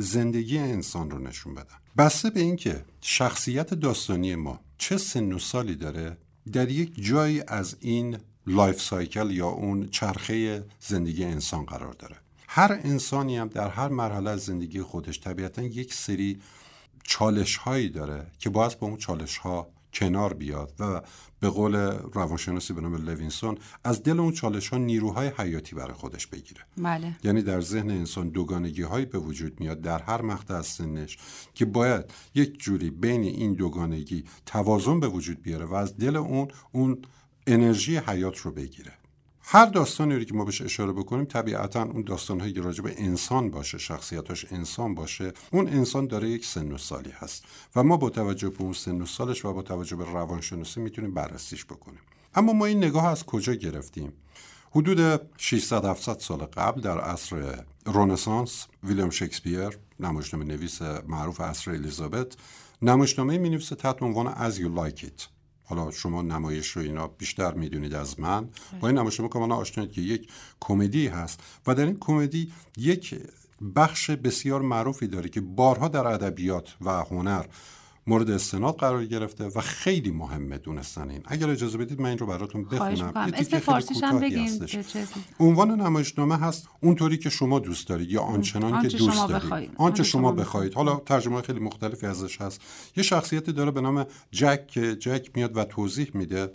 [0.00, 1.76] زندگی انسان رو نشون بدن.
[1.96, 6.16] بسته به اینکه شخصیت داستانی ما چه سن و سالی داره
[6.52, 12.16] در یک جایی از این life cycle یا اون چرخه زندگی انسان قرار داره.
[12.48, 16.40] هر انسانی هم در هر مرحله از زندگی خودش طبیعتا یک سری
[17.04, 21.02] چالش هایی داره که باید با اون چالش ها کنار بیاد و
[21.40, 21.76] به قول
[22.12, 27.16] روانشناسی به نام لوینسون از دل اون چالش ها نیروهای حیاتی برای خودش بگیره بله.
[27.24, 31.18] یعنی در ذهن انسان دوگانگی هایی به وجود میاد در هر مقطع از سنش
[31.54, 36.48] که باید یک جوری بین این دوگانگی توازن به وجود بیاره و از دل اون
[36.72, 37.02] اون
[37.46, 38.99] انرژی حیات رو بگیره
[39.52, 43.50] هر داستانی رو که ما بهش اشاره بکنیم طبیعتا اون داستانهایی که راجع به انسان
[43.50, 47.44] باشه شخصیتاش انسان باشه اون انسان داره یک سن و سالی هست.
[47.76, 51.14] و ما با توجه به اون سن و سالش و با توجه به روانشناسی می‌تونیم
[51.14, 51.98] بررسیش بکنیم.
[52.34, 54.12] اما ما این نگاه از کجا گرفتیم؟
[54.70, 62.36] حدود 600 700 سال قبل در عصر رونسانس ویلیام شکسپیر نمایشنامه نویس معروف عصر الیزابت
[62.82, 65.39] نمایشنامه می نویسه تحت عنوان As You Like It.
[65.70, 68.48] حالا شما نمایش رو اینا بیشتر می‌دونید از من.
[68.80, 70.28] با این نمایش کاملا آشنایید که یک
[70.60, 73.14] کمدی هست و در این کمدی یک
[73.76, 77.44] بخش بسیار معروفی داره که بارها در ادبیات و هنر
[78.06, 81.22] مورد استناد قرار گرفته و خیلی مهمه دونستن این.
[81.24, 83.12] اگر اجازه بدید من این رو براتون بخونم.
[83.16, 84.66] اسم فارسیش هم بگیم
[85.40, 89.70] عنوان نمایشنامه هست اونطوری که شما دوست دارید یا آنچنان که دوست دارید.
[89.76, 90.74] آنچه شما بخواید.
[90.74, 92.60] حالا ترجمه خیلی مختلفی ازش هست.
[92.96, 96.52] یه شخصیتی داره به نام جک که جک میاد و توضیح میده.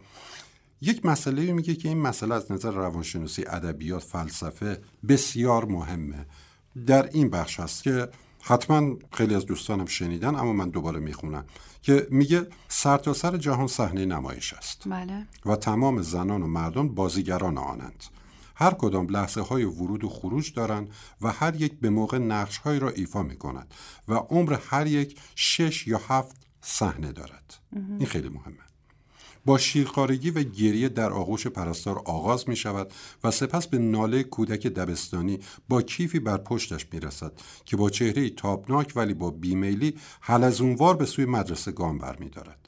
[0.82, 6.26] یک مسئله میگه که این مسئله از نظر روانشناسی ادبیات فلسفه بسیار مهمه.
[6.86, 8.10] در این بخش هست که
[8.48, 11.46] حتما خیلی از دوستانم شنیدن اما من دوباره می‌خونم.
[11.82, 14.84] که میگه سرتاسر سر جهان صحنه نمایش است.
[14.86, 15.28] بله.
[15.46, 18.04] و تمام زنان و مردان بازیگران آنند.
[18.56, 20.89] هر کدام لحظه های ورود و خروج دارند
[21.22, 23.74] و هر یک به موقع نقش های را ایفا می کند
[24.08, 27.54] و عمر هر یک شش یا هفت صحنه دارد.
[27.74, 28.64] این خیلی مهمه.
[29.46, 32.93] با شیرخارگی و گریه در آغوش پرستار آغاز می شود
[33.24, 35.39] و سپس به ناله کودک دبستانی
[35.70, 37.32] با کیفی بر پشتش می رسد
[37.66, 42.66] که با چهره تابناک ولی با بیمیلی حلزونوار به سوی مدرسه گام بر می دارد.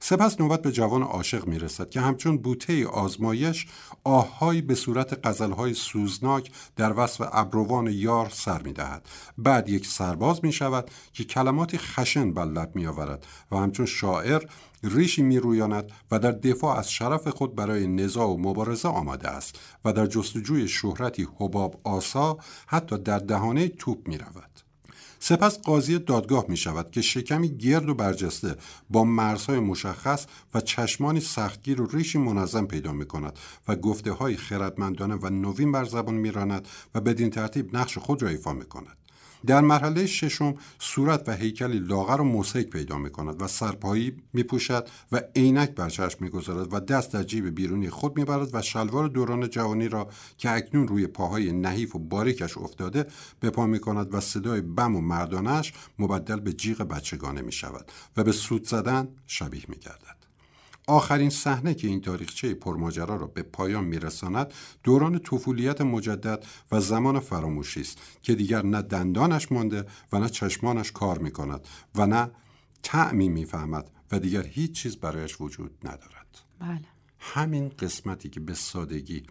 [0.00, 3.66] سپس نوبت به جوان عاشق می رسد که همچون بوته آزمایش
[4.04, 9.08] آههایی به صورت قزلهای سوزناک در وصف ابروان یار سر می دهد.
[9.38, 14.42] بعد یک سرباز می شود که کلماتی خشن بر لب می آورد و همچون شاعر
[14.82, 19.58] ریشی می رویاند و در دفاع از شرف خود برای نزاع و مبارزه آمده است
[19.84, 24.56] و در جستجوی شهرتی حباب آسا حتی در دهانه توپ می رود.
[25.18, 28.56] سپس قاضی دادگاه می شود که شکمی گرد و برجسته
[28.90, 34.36] با مرزهای مشخص و چشمانی سختگیر و ریشی منظم پیدا می کند و گفته های
[34.36, 38.64] خردمندانه و نوین بر زبان می راند و بدین ترتیب نقش خود را ایفا می
[38.64, 38.96] کند.
[39.46, 44.42] در مرحله ششم صورت و هیکلی لاغر و موسیک پیدا می کند و سرپایی می
[44.42, 48.54] پوشد و عینک بر چشم می گذارد و دست در جیب بیرونی خود می برد
[48.54, 53.06] و شلوار دوران جوانی را که اکنون روی پاهای نحیف و باریکش افتاده
[53.40, 57.92] به پا می کند و صدای بم و مردانش مبدل به جیغ بچگانه می شود
[58.16, 60.25] و به سود زدن شبیه می گردد.
[60.86, 67.20] آخرین صحنه که این تاریخچه پرماجرا را به پایان میرساند دوران طفولیت مجدد و زمان
[67.20, 72.30] فراموشی است که دیگر نه دندانش مانده و نه چشمانش کار می کند و نه
[72.82, 76.80] تعمی می‌فهمد و دیگر هیچ چیز برایش وجود ندارد بله.
[77.18, 79.22] همین قسمتی که به سادگی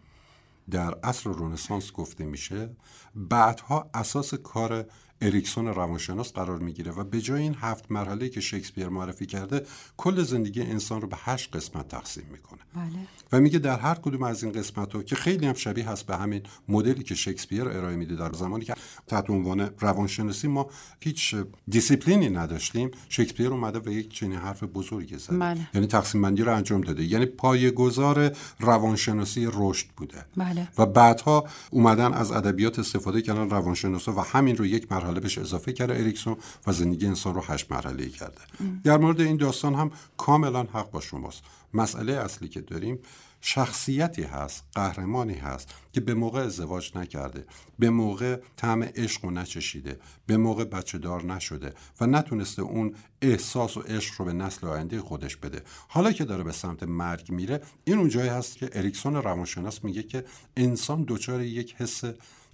[0.72, 2.70] در عصر رنسانس گفته میشه
[3.16, 4.86] بعدها اساس کار
[5.22, 9.66] اریکسون روانشناس قرار می‌گیره و به جای این هفت مرحله که شکسپیر معرفی کرده
[9.98, 13.08] کل زندگی انسان رو به هشت قسمت تقسیم می‌کنه بله.
[13.32, 16.18] و میگه در هر کدوم از این قسمت ها که خیلی هم شبیه هست به
[16.18, 18.74] همین مدلی که شکسپیر ارائه میده در زمانی که
[19.08, 21.36] تحت عنوان روانشناسی ما هیچ
[21.68, 25.68] دیسیپلینی نداشتیم شکسپیر اومده و یک چنین حرف بزرگی زده بله.
[25.74, 30.68] یعنی تقسیم بندی رو انجام داده یعنی پایه‌گذار روانشناسی رشد بوده بله.
[30.78, 35.74] و بعدها اومدن از ادبیات استفاده کردن روانشناسا و همین رو یک مرحله بهش اضافه
[35.74, 36.38] کرده اریکسون
[36.68, 38.42] و زندگی انسان رو هشت مرحله کرده.
[38.84, 41.42] در مورد این داستان هم کاملا حق با شماست.
[41.74, 43.00] مسئله اصلی که داریم
[43.48, 47.46] شخصیتی هست قهرمانی هست که به موقع ازدواج نکرده
[47.80, 53.78] به موقع طعم عشق و نچشیده به موقع بچه دار نشده و نتونسته اون احساس
[53.78, 55.62] و عشق رو به نسل آینده خودش بده.
[55.88, 60.04] حالا که داره به سمت مرگ میره این اون جایی هست که اریکسون روانشناس میگه
[60.04, 60.26] که
[60.58, 62.04] انسان دچار یک حس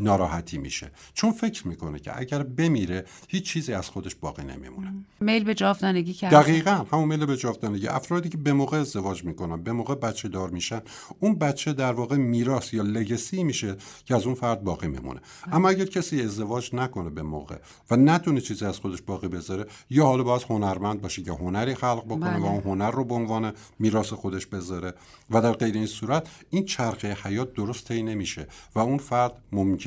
[0.02, 0.92] ناراحتی میشه.
[1.14, 4.94] چون فکر می‌کنه که اگر بمیره هیچ چیزی از خودش باقی نمیمونه.
[5.20, 6.42] میل به جاودانگی کرده.
[6.42, 7.88] دقیقا همون میل به جاودانگی.
[7.88, 10.82] افرادی که به موقع ازدواج می‌کنن به موقع بچه دار میشن
[11.20, 13.76] اون بچه در واقع میراث یا لگسی میشه
[14.06, 15.22] که از اون فرد باقی میمونه
[15.52, 17.56] اما اگر کسی ازدواج نکنه به موقع
[17.92, 22.06] و نتونه چیزی از خودش باقی بذاره یا حالا باز هنرمند باشه که هنری خلق
[22.06, 24.94] بکنه و اون هنر رو به عنوان میراث خودش بذاره
[25.30, 29.34] و در غیر این صورت این چرخه حیات درست طی نمیشه و اون فرد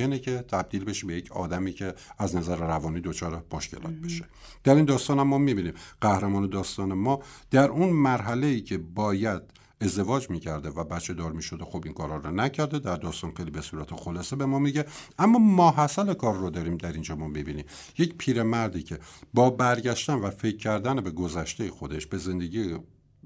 [0.07, 4.25] ممکنه که تبدیل بشه به یک آدمی که از نظر روانی دچار مشکلات بشه.
[4.65, 9.43] در این داستان هم ما می‌بینیم قهرمان داستان ما در اون مرحله ای که باید
[9.81, 13.61] ازدواج می‌کرده و بچه دار می‌شده خب این کارا رو نکرده در داستان خیلی به
[13.61, 14.85] صورت خلاصه به ما میگه.
[15.19, 17.65] اما ماحصل کار رو داریم در اینجا ما ببینیم
[17.99, 18.99] یک پیرمردی که
[19.35, 22.77] با برگشتن و فکر کردن به گذشته خودش به زندگی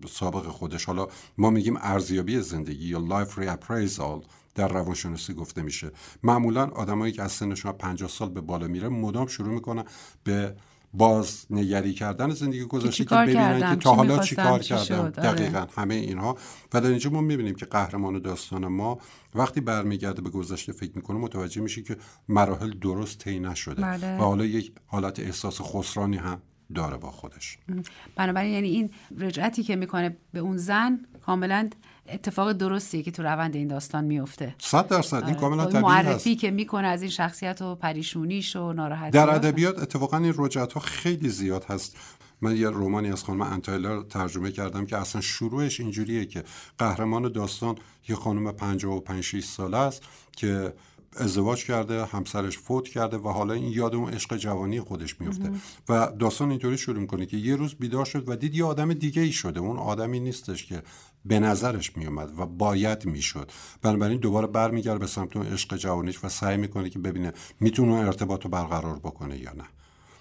[0.09, 1.09] سابق خودش حالا
[1.39, 4.23] ما میگیم ارزیابی زندگی یا life reappraisal
[4.59, 5.91] در روانشناسی گفته میشه.
[6.23, 9.85] معمولا آدمایی که از سنشون 50 سال به بالا میره مدام شروع می‌کنن
[10.25, 10.55] به
[10.95, 15.11] باز نگری کردن زندگی گذشته که ببینن که تا حالا چی کار کردن؟ آره.
[15.11, 16.37] دقیقا همه اینها.
[16.73, 18.99] و در اینجا ما می‌بینیم که قهرمان داستان ما
[19.35, 21.97] وقتی برمیگرده به گذشته فکر می‌کنه متوجه میشه که
[22.29, 23.83] مراحل درست طی نشده.
[23.83, 24.17] بله.
[24.17, 26.43] و حالا یک حالت احساس خسرانی هم
[26.75, 27.59] داره با خودش.
[28.17, 31.71] بنابراین یعنی این رجعتی که می‌کنه به اون زن کاملا
[32.13, 34.55] اتفاق درستیه که تو روند این داستان میفته.
[34.59, 35.17] صد درصد.
[35.17, 35.35] این آره.
[35.35, 40.17] کاملا طبیعی معرفی که می‌کنه از این شخصیت و پریشونیش و ناراحتی در ادبیات اتفاقا
[40.17, 41.97] این رجعت ها خیلی زیاد هست.
[42.41, 46.45] من یه رومانی از خانم انتایلر ترجمه کردم که اصلا شروعش اینجوریه که
[46.79, 47.77] قهرمان داستان
[48.09, 50.03] یه خانم 55 6 ساله است
[50.37, 50.75] که
[51.17, 55.53] ازدواج کرده همسرش فوت کرده و حالا این یاد اون عشق جوانی خودش میفته.
[55.89, 59.23] و داستان اینطوری شروع می‌کنه که یه روز بیدار شد و دید یه آدم دیگه
[59.23, 59.61] ای شده.
[59.61, 60.83] اون آدمی نیستش که
[61.25, 63.51] به نظرش میومد و باید می‌شد.
[63.83, 68.45] بنابراین دوباره برمیگرده به سمت اون عشق جوانیش و سعی می‌کنه که ببینه می‌تونه ارتباط
[68.45, 69.65] رو برقرار بکنه یا نه.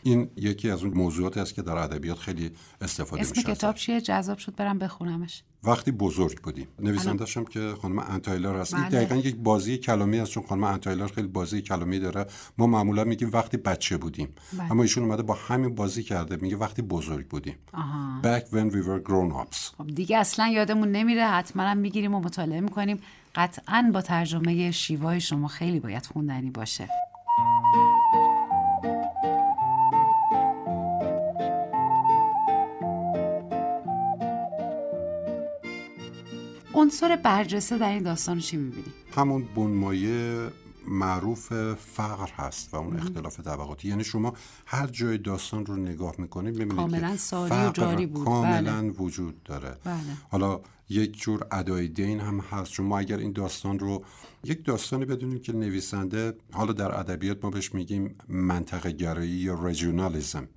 [0.09, 2.51] این یکی از اون موضوعاتی است که در ادبیات خیلی
[2.81, 5.43] استفاده میشه اسم کتاب چیه؟ جذاب شد برم بخونمش.
[5.63, 8.73] وقتی بزرگ بودیم نویسنده‌شم که خانم انتایلر هست.
[8.73, 8.91] این بله.
[8.91, 12.25] دقیقا یک بازی کلامی است چون خانم انتایلر خیلی بازی کلامی داره.
[12.57, 14.29] ما معمولا میگیم وقتی بچه بودیم.
[14.53, 14.71] بله.
[14.71, 16.35] اما ایشون اومده با همین بازی کرده.
[16.35, 17.55] میگه وقتی بزرگ بودیم.
[17.73, 18.21] آها.
[18.21, 19.57] back when we were grown ups.
[19.77, 21.27] خب دیگه اصلا یادمون نمیره.
[21.27, 22.99] حتما هم می‌گیریم و مطالعه می‌کنیم.
[23.35, 26.89] قطعا با ترجمه شیوای شما خیلی باید خوندنی باشه.
[36.77, 40.49] عنصر برجسته در این داستان چی می‌بینی؟ همون بنمایه
[40.87, 44.33] معروف فقر هست و اون اختلاف طبقاتی یعنی شما
[44.65, 48.91] هر جای داستان رو نگاه می‌کنید می‌بینید کاملا ساری و جاری بود کاملا بله.
[48.91, 49.97] وجود داره بله.
[50.29, 54.03] حالا یک جور ادای دین هم هست چون ما اگر این داستان رو
[54.43, 60.47] یک داستانی بدونیم که نویسنده حالا در ادبیات ما بهش میگیم منطقه گرایی یا رژیونالیزم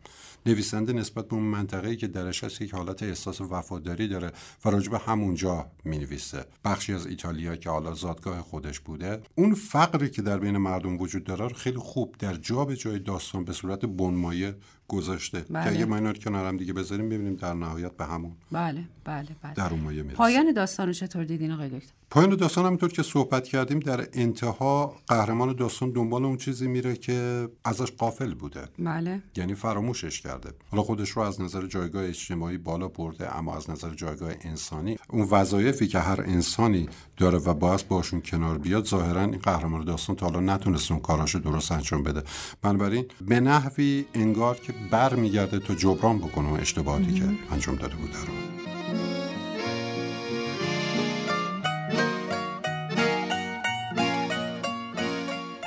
[0.47, 4.33] نویسنده نسبت به اون منطقه‌ای که درش هست یک حالت احساس وفاداری داره
[4.65, 6.45] و راجب همونجا می‌نویسه.
[6.65, 11.25] بخشی از ایتالیا که حالا زادگاه خودش بوده اون فقری که در بین مردم وجود
[11.25, 14.55] داره خیلی خوب در جا به جای داستان به صورت بنمایه
[14.91, 15.45] گذاشته.
[15.51, 15.65] بله.
[15.65, 19.29] که اگه ما اینا کنار هم دیگه بذاریم ببینیم در نهایت به همون بله بله
[19.43, 19.55] بله.
[19.55, 23.49] در اون مایه پایان داستان رو چطور دیدین آقای دکتر؟ پایان داستان همینطور که صحبت
[23.49, 28.69] کردیم در انتها قهرمان داستان دنبال اون چیزی میره که ازش قافل بوده.
[28.79, 29.23] بله.
[29.37, 30.51] یعنی فراموشش کرده.
[30.71, 35.29] حالا خودش رو از نظر جایگاه اجتماعی بالا برده اما از نظر جایگاه انسانی اون
[35.31, 40.27] وظایفی که هر انسانی داره و باید باشون کنار بیاد ظاهرا این قهرمان داستان تا
[40.27, 42.23] حالا نتونست اون کاراشو درست انجام بده.
[42.63, 48.19] بنابراین به نحوی انگار که برمیگرده تا جبران بکنه اون اشتباهاتی که انجام داده بوده
[48.19, 48.33] رو.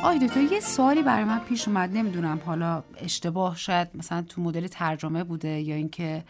[0.03, 4.67] آی دکتر یه سوالی برای من پیش اومد نمی‌دونم حالا اشتباه شاید مثلا تو مدل
[4.67, 6.23] ترجمه بوده یا اینکه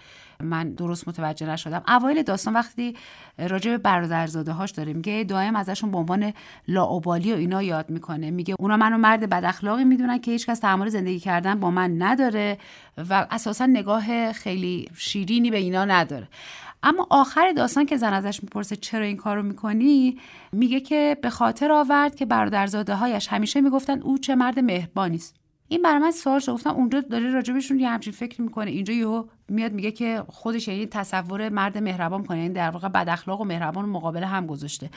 [0.44, 1.84] من درست متوجه نشدم.
[1.88, 2.96] اوایل داستان وقتی
[3.38, 6.34] راجع به برادرزاده هاش داره میگه دائم ازشون به عنوان
[6.68, 8.32] لاوبالی و اینا یاد می‌کنه.
[8.32, 12.58] میگه اونا منو مرد بد اخلاقی می‌دونن که هیچکس تحمل زندگی کردن با من نداره
[13.10, 16.28] و اساسا نگاه خیلی شیرینی به اینا نداره.
[16.84, 20.18] اما آخر داستان که زن ازش می‌پرسه چرا این کارو می‌کنی
[20.52, 25.43] میگه که به خاطر آورد که برادرزاده هایش همیشه می‌گفتن او چه مرد مهربانی است.
[25.68, 26.52] این برای من سوال شد.
[26.52, 28.72] گفتم اونجا داره راجبشون یه همچین فکر می‌کنه.
[28.72, 33.10] اینجا یهو میاد میگه که خودش یعنی تصور مرد مهربان کنه یعنی در واقع بد
[33.10, 34.90] اخلاق و مهربان مقابل هم گذاشته.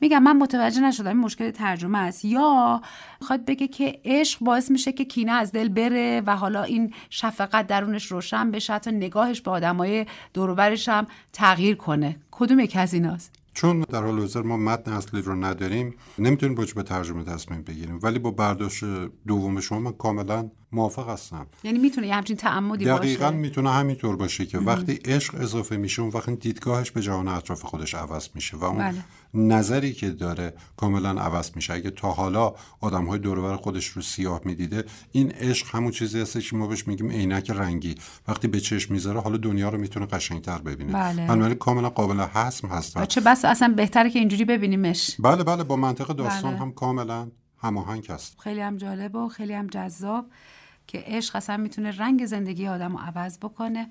[0.00, 2.24] میگم من متوجه نشدم این مشکل ترجمه است.
[2.24, 2.82] یا
[3.20, 7.66] می‌خواد بگه که عشق باعث میشه که کینه از دل بره و حالا این شفقت
[7.66, 8.78] درونش روشن بشه.
[8.78, 12.16] تا نگاهش به آدمای دور هم تغییر کنه.
[12.30, 16.74] کدوم یک از ایناست؟ چون در حال حاضر ما متن اصلی رو نداریم نمی‌تونیم باش
[16.74, 17.98] به ترجمه تصمیم بگیریم.
[18.02, 18.84] ولی با برداشت
[19.26, 21.46] دوم شما من کاملا موافق هستم.
[21.64, 26.02] یعنی می‌تونه یه همچین تعمدی باشه؟ دقیقا می‌تونه همینطور باشه که وقتی عشق اضافه میشه
[26.02, 29.04] اون وقتی دیدگاهش به جهان اطراف خودش عوض میشه و اون بله.
[29.34, 31.72] نظری که داره کاملا عوض میشه.
[31.72, 36.40] اگه تا حالا آدم های دورور خودش رو سیاه می‌دیده این عشق همون چیزی هست
[36.40, 37.94] که ما بهش میگیم عینک رنگی.
[38.28, 40.92] وقتی به چشم می‌ذاره حالا دنیا رو می‌تونه قشنگتر ببینه.
[40.92, 41.26] بله.
[41.26, 45.16] بنابراین کاملا قابل حسم هست چه بس اصلا بهتره که اینجوری ببینیمش.
[45.18, 46.60] بله بله با منطق داستان بله.
[46.60, 50.26] هم کاملا هماهنگ هست خیلی هم جالب و خیلی هم جذاب.
[50.86, 53.90] که عشق اصلا می‌تونه رنگ زندگی آدم رو عوض بکنه.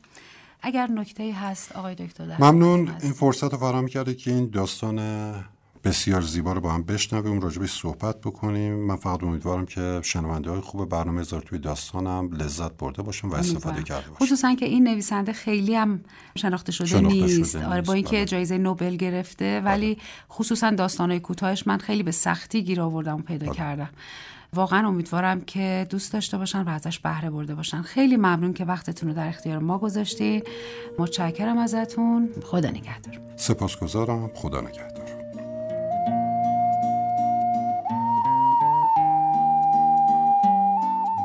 [0.62, 2.91] اگر نکته هست آقای دکتر ممنون.
[3.02, 5.00] این فرصت رو فراهم کرده که این داستان
[5.84, 8.74] بسیار زیبا رو با هم بشنویم راجبش صحبت بکنیم.
[8.74, 13.36] من فقط امیدوارم که شنونده های خوب برنامه هزار توی داستانم لذت برده باشم و
[13.36, 16.02] استفاده کرده باشم خصوصا که این نویسنده خیلی هم
[16.38, 17.52] شناخته شده شناخته نیست.
[17.52, 18.26] شده آره با اینکه بله.
[18.26, 20.04] جایزه نوبل گرفته ولی بله.
[20.30, 23.56] خصوصا داستانهای کوتاهش من خیلی به سختی گیر آوردم و پیدا بله.
[23.56, 23.89] کردم.
[24.54, 27.82] واقعا امیدوارم که دوست داشته باشن و ازش بهره برده باشن.
[27.82, 30.43] خیلی ممنون که وقتتون رو در اختیار ما گذاشتین
[30.99, 32.30] متشکرم ازتون.
[32.43, 33.20] خدا نگهدار.
[33.36, 34.32] سپاسگزارم.
[34.34, 35.24] خدا نگهدار.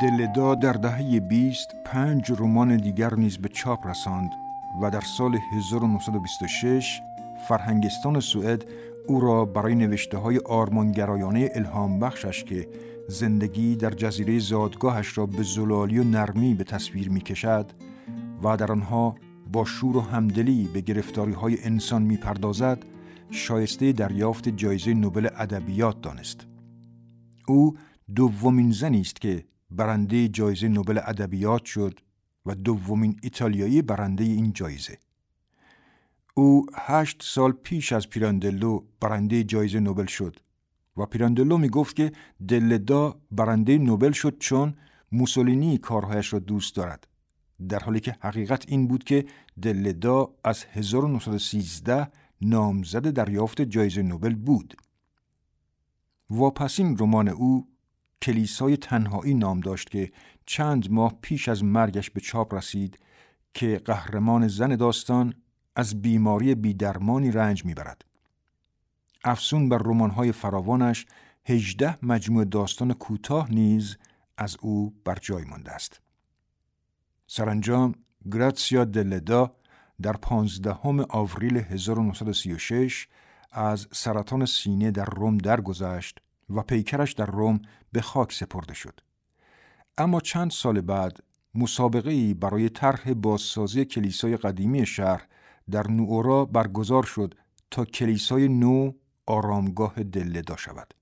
[0.03, 4.31] دلدا در دهه 20 پنج رمان دیگر نیز به چاپ رساند
[4.83, 7.03] و در سال 1926
[7.49, 8.65] فرهنگستان سوئد
[9.07, 12.69] او را برای نوشته های آرمانگرایانه الهام بخشش که
[13.11, 17.73] زندگی در جزیره زادگاهش را به زلالی و نرمی به تصویر می کشد
[18.43, 19.15] و در آنها
[19.53, 22.85] با شور و همدلی به گرفتاری های انسان می پردازد
[23.31, 26.47] شایسته دریافت جایزه نوبل ادبیات دانست.
[27.47, 27.77] او
[28.17, 32.01] دومین زنی است که برنده جایزه نوبل ادبیات شد
[32.47, 34.99] و دومین ایتالیایی برنده این جایزه.
[36.35, 40.37] او هشت سال پیش از پیراندلو برنده جایزه نوبل شد
[40.99, 42.13] و پیراندلو می گفت که
[42.49, 44.75] دلدا برنده نوبل شد چون
[45.13, 47.07] موسولینی کارهایش را دوست دارد
[47.69, 49.25] در حالی که حقیقت این بود که
[49.63, 52.09] دلدا از 1913
[52.41, 54.75] نامزد دریافت جایزه نوبل بود
[56.31, 57.69] واپسین رمان او
[58.23, 60.13] کلیسای تنهایی نام داشت که
[60.47, 62.99] چند ماه پیش از مرگش به چاپ رسید
[63.55, 65.35] که قهرمان زن داستان
[65.77, 68.08] از بیماری بیدرمانی رنج می‌برد.
[69.29, 71.07] افسون بر رمان‌های فراوانش
[71.45, 73.97] هجده مجموع داستان کوتاه نیز
[74.37, 76.01] از او بر جای مانده است.
[77.27, 77.95] سرانجام
[78.33, 79.55] گراتسیا دلدا
[80.03, 83.09] در پانزدهم آوریل 1936
[83.53, 86.19] از سرطان سینه در روم درگذشت
[86.51, 87.61] و پیکرش در روم
[87.93, 89.01] به خاک سپرده شد.
[89.99, 91.19] اما چند سال بعد
[91.55, 95.27] مسابقه ای برای طرح بازسازی کلیسای قدیمی شهر
[95.71, 97.35] در نوورا برگزار شد
[97.71, 98.93] تا کلیسای نو
[99.29, 100.95] آرامگاه دلدا شود.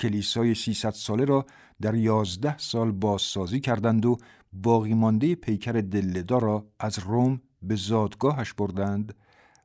[0.00, 1.46] کلیسای 300 ساله را
[1.80, 4.16] در 11 سال بازسازی کردند و
[4.52, 9.14] باقی مانده پیکر دلدا را از روم به زادگاهش بردند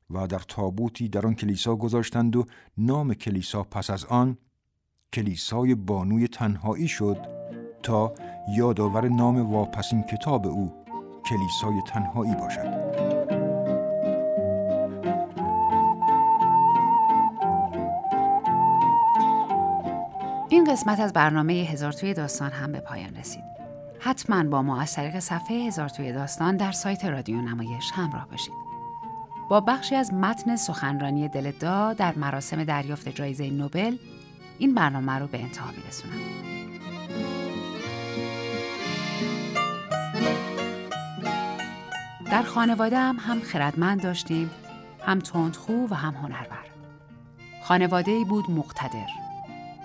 [0.09, 2.45] و در تابوتی در آن کلیسا گذاشتند و
[2.77, 4.37] نام کلیسا پس از آن
[5.13, 7.17] کلیسای بانوی تنهایی شد
[7.83, 8.13] تا
[8.57, 10.73] یادآور نام واپسین کتاب او
[11.25, 12.78] کلیسای تنهایی باشد.
[20.51, 23.43] این قسمت از برنامه هزار توی داستان هم به پایان رسید.
[23.99, 28.53] حتما با ما از طریق صفحه هزار توی داستان در سایت رادیو نمایش همراه باشید.
[29.49, 33.97] با بخشی از متن سخنرانی دلدا در مراسم دریافت جایزه نوبل
[34.59, 36.19] این برنامه رو به انتها میرسونم.
[42.31, 44.49] در خانواده هم هم خردمند داشتیم
[45.05, 46.65] هم تندخو و هم هنرور.
[47.63, 49.28] خانواده ای بود مقتدر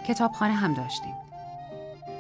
[0.05, 1.15] کتابخانه هم داشتیم.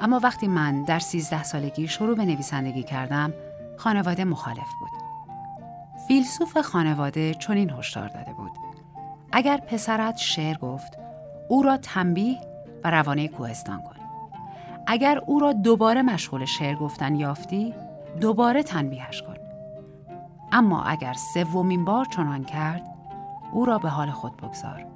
[0.00, 3.32] اما وقتی من در سیزده سالگی شروع به نویسندگی کردم
[3.76, 4.90] خانواده مخالف بود.
[6.08, 8.50] فیلسوف خانواده چنین هشدار داده بود.
[9.32, 10.98] اگر پسرت شعر گفت
[11.48, 12.40] او را تنبیه
[12.84, 13.96] و روانه کوهستان کن.
[14.86, 17.74] اگر او را دوباره مشغول شعر گفتن یافتی
[18.20, 19.34] دوباره تنبیهش کن.
[20.52, 22.82] اما اگر سومین بار چنان کرد
[23.52, 24.86] او را به حال خود بگذار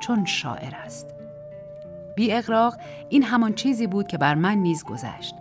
[0.00, 1.15] چون شاعر است.
[2.16, 2.76] بی اقراق
[3.08, 5.34] این همان چیزی بود که بر من نیز گذشت.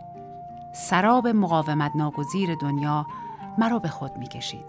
[0.73, 3.05] سراب مقاومت ناگزیر دنیا
[3.57, 4.65] مرا به خود می کشید.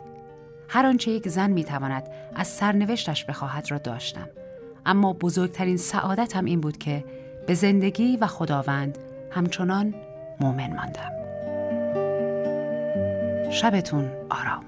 [0.69, 4.29] هر آنچه یک زن می تواند از سرنوشتش بخواهد را داشتم.
[4.87, 7.05] اما بزرگترین سعادتم این بود که
[7.47, 8.99] به زندگی و خداوند
[9.31, 9.95] همچنان
[10.41, 11.13] مؤمن ماندم.
[13.51, 14.65] شبتون آرام.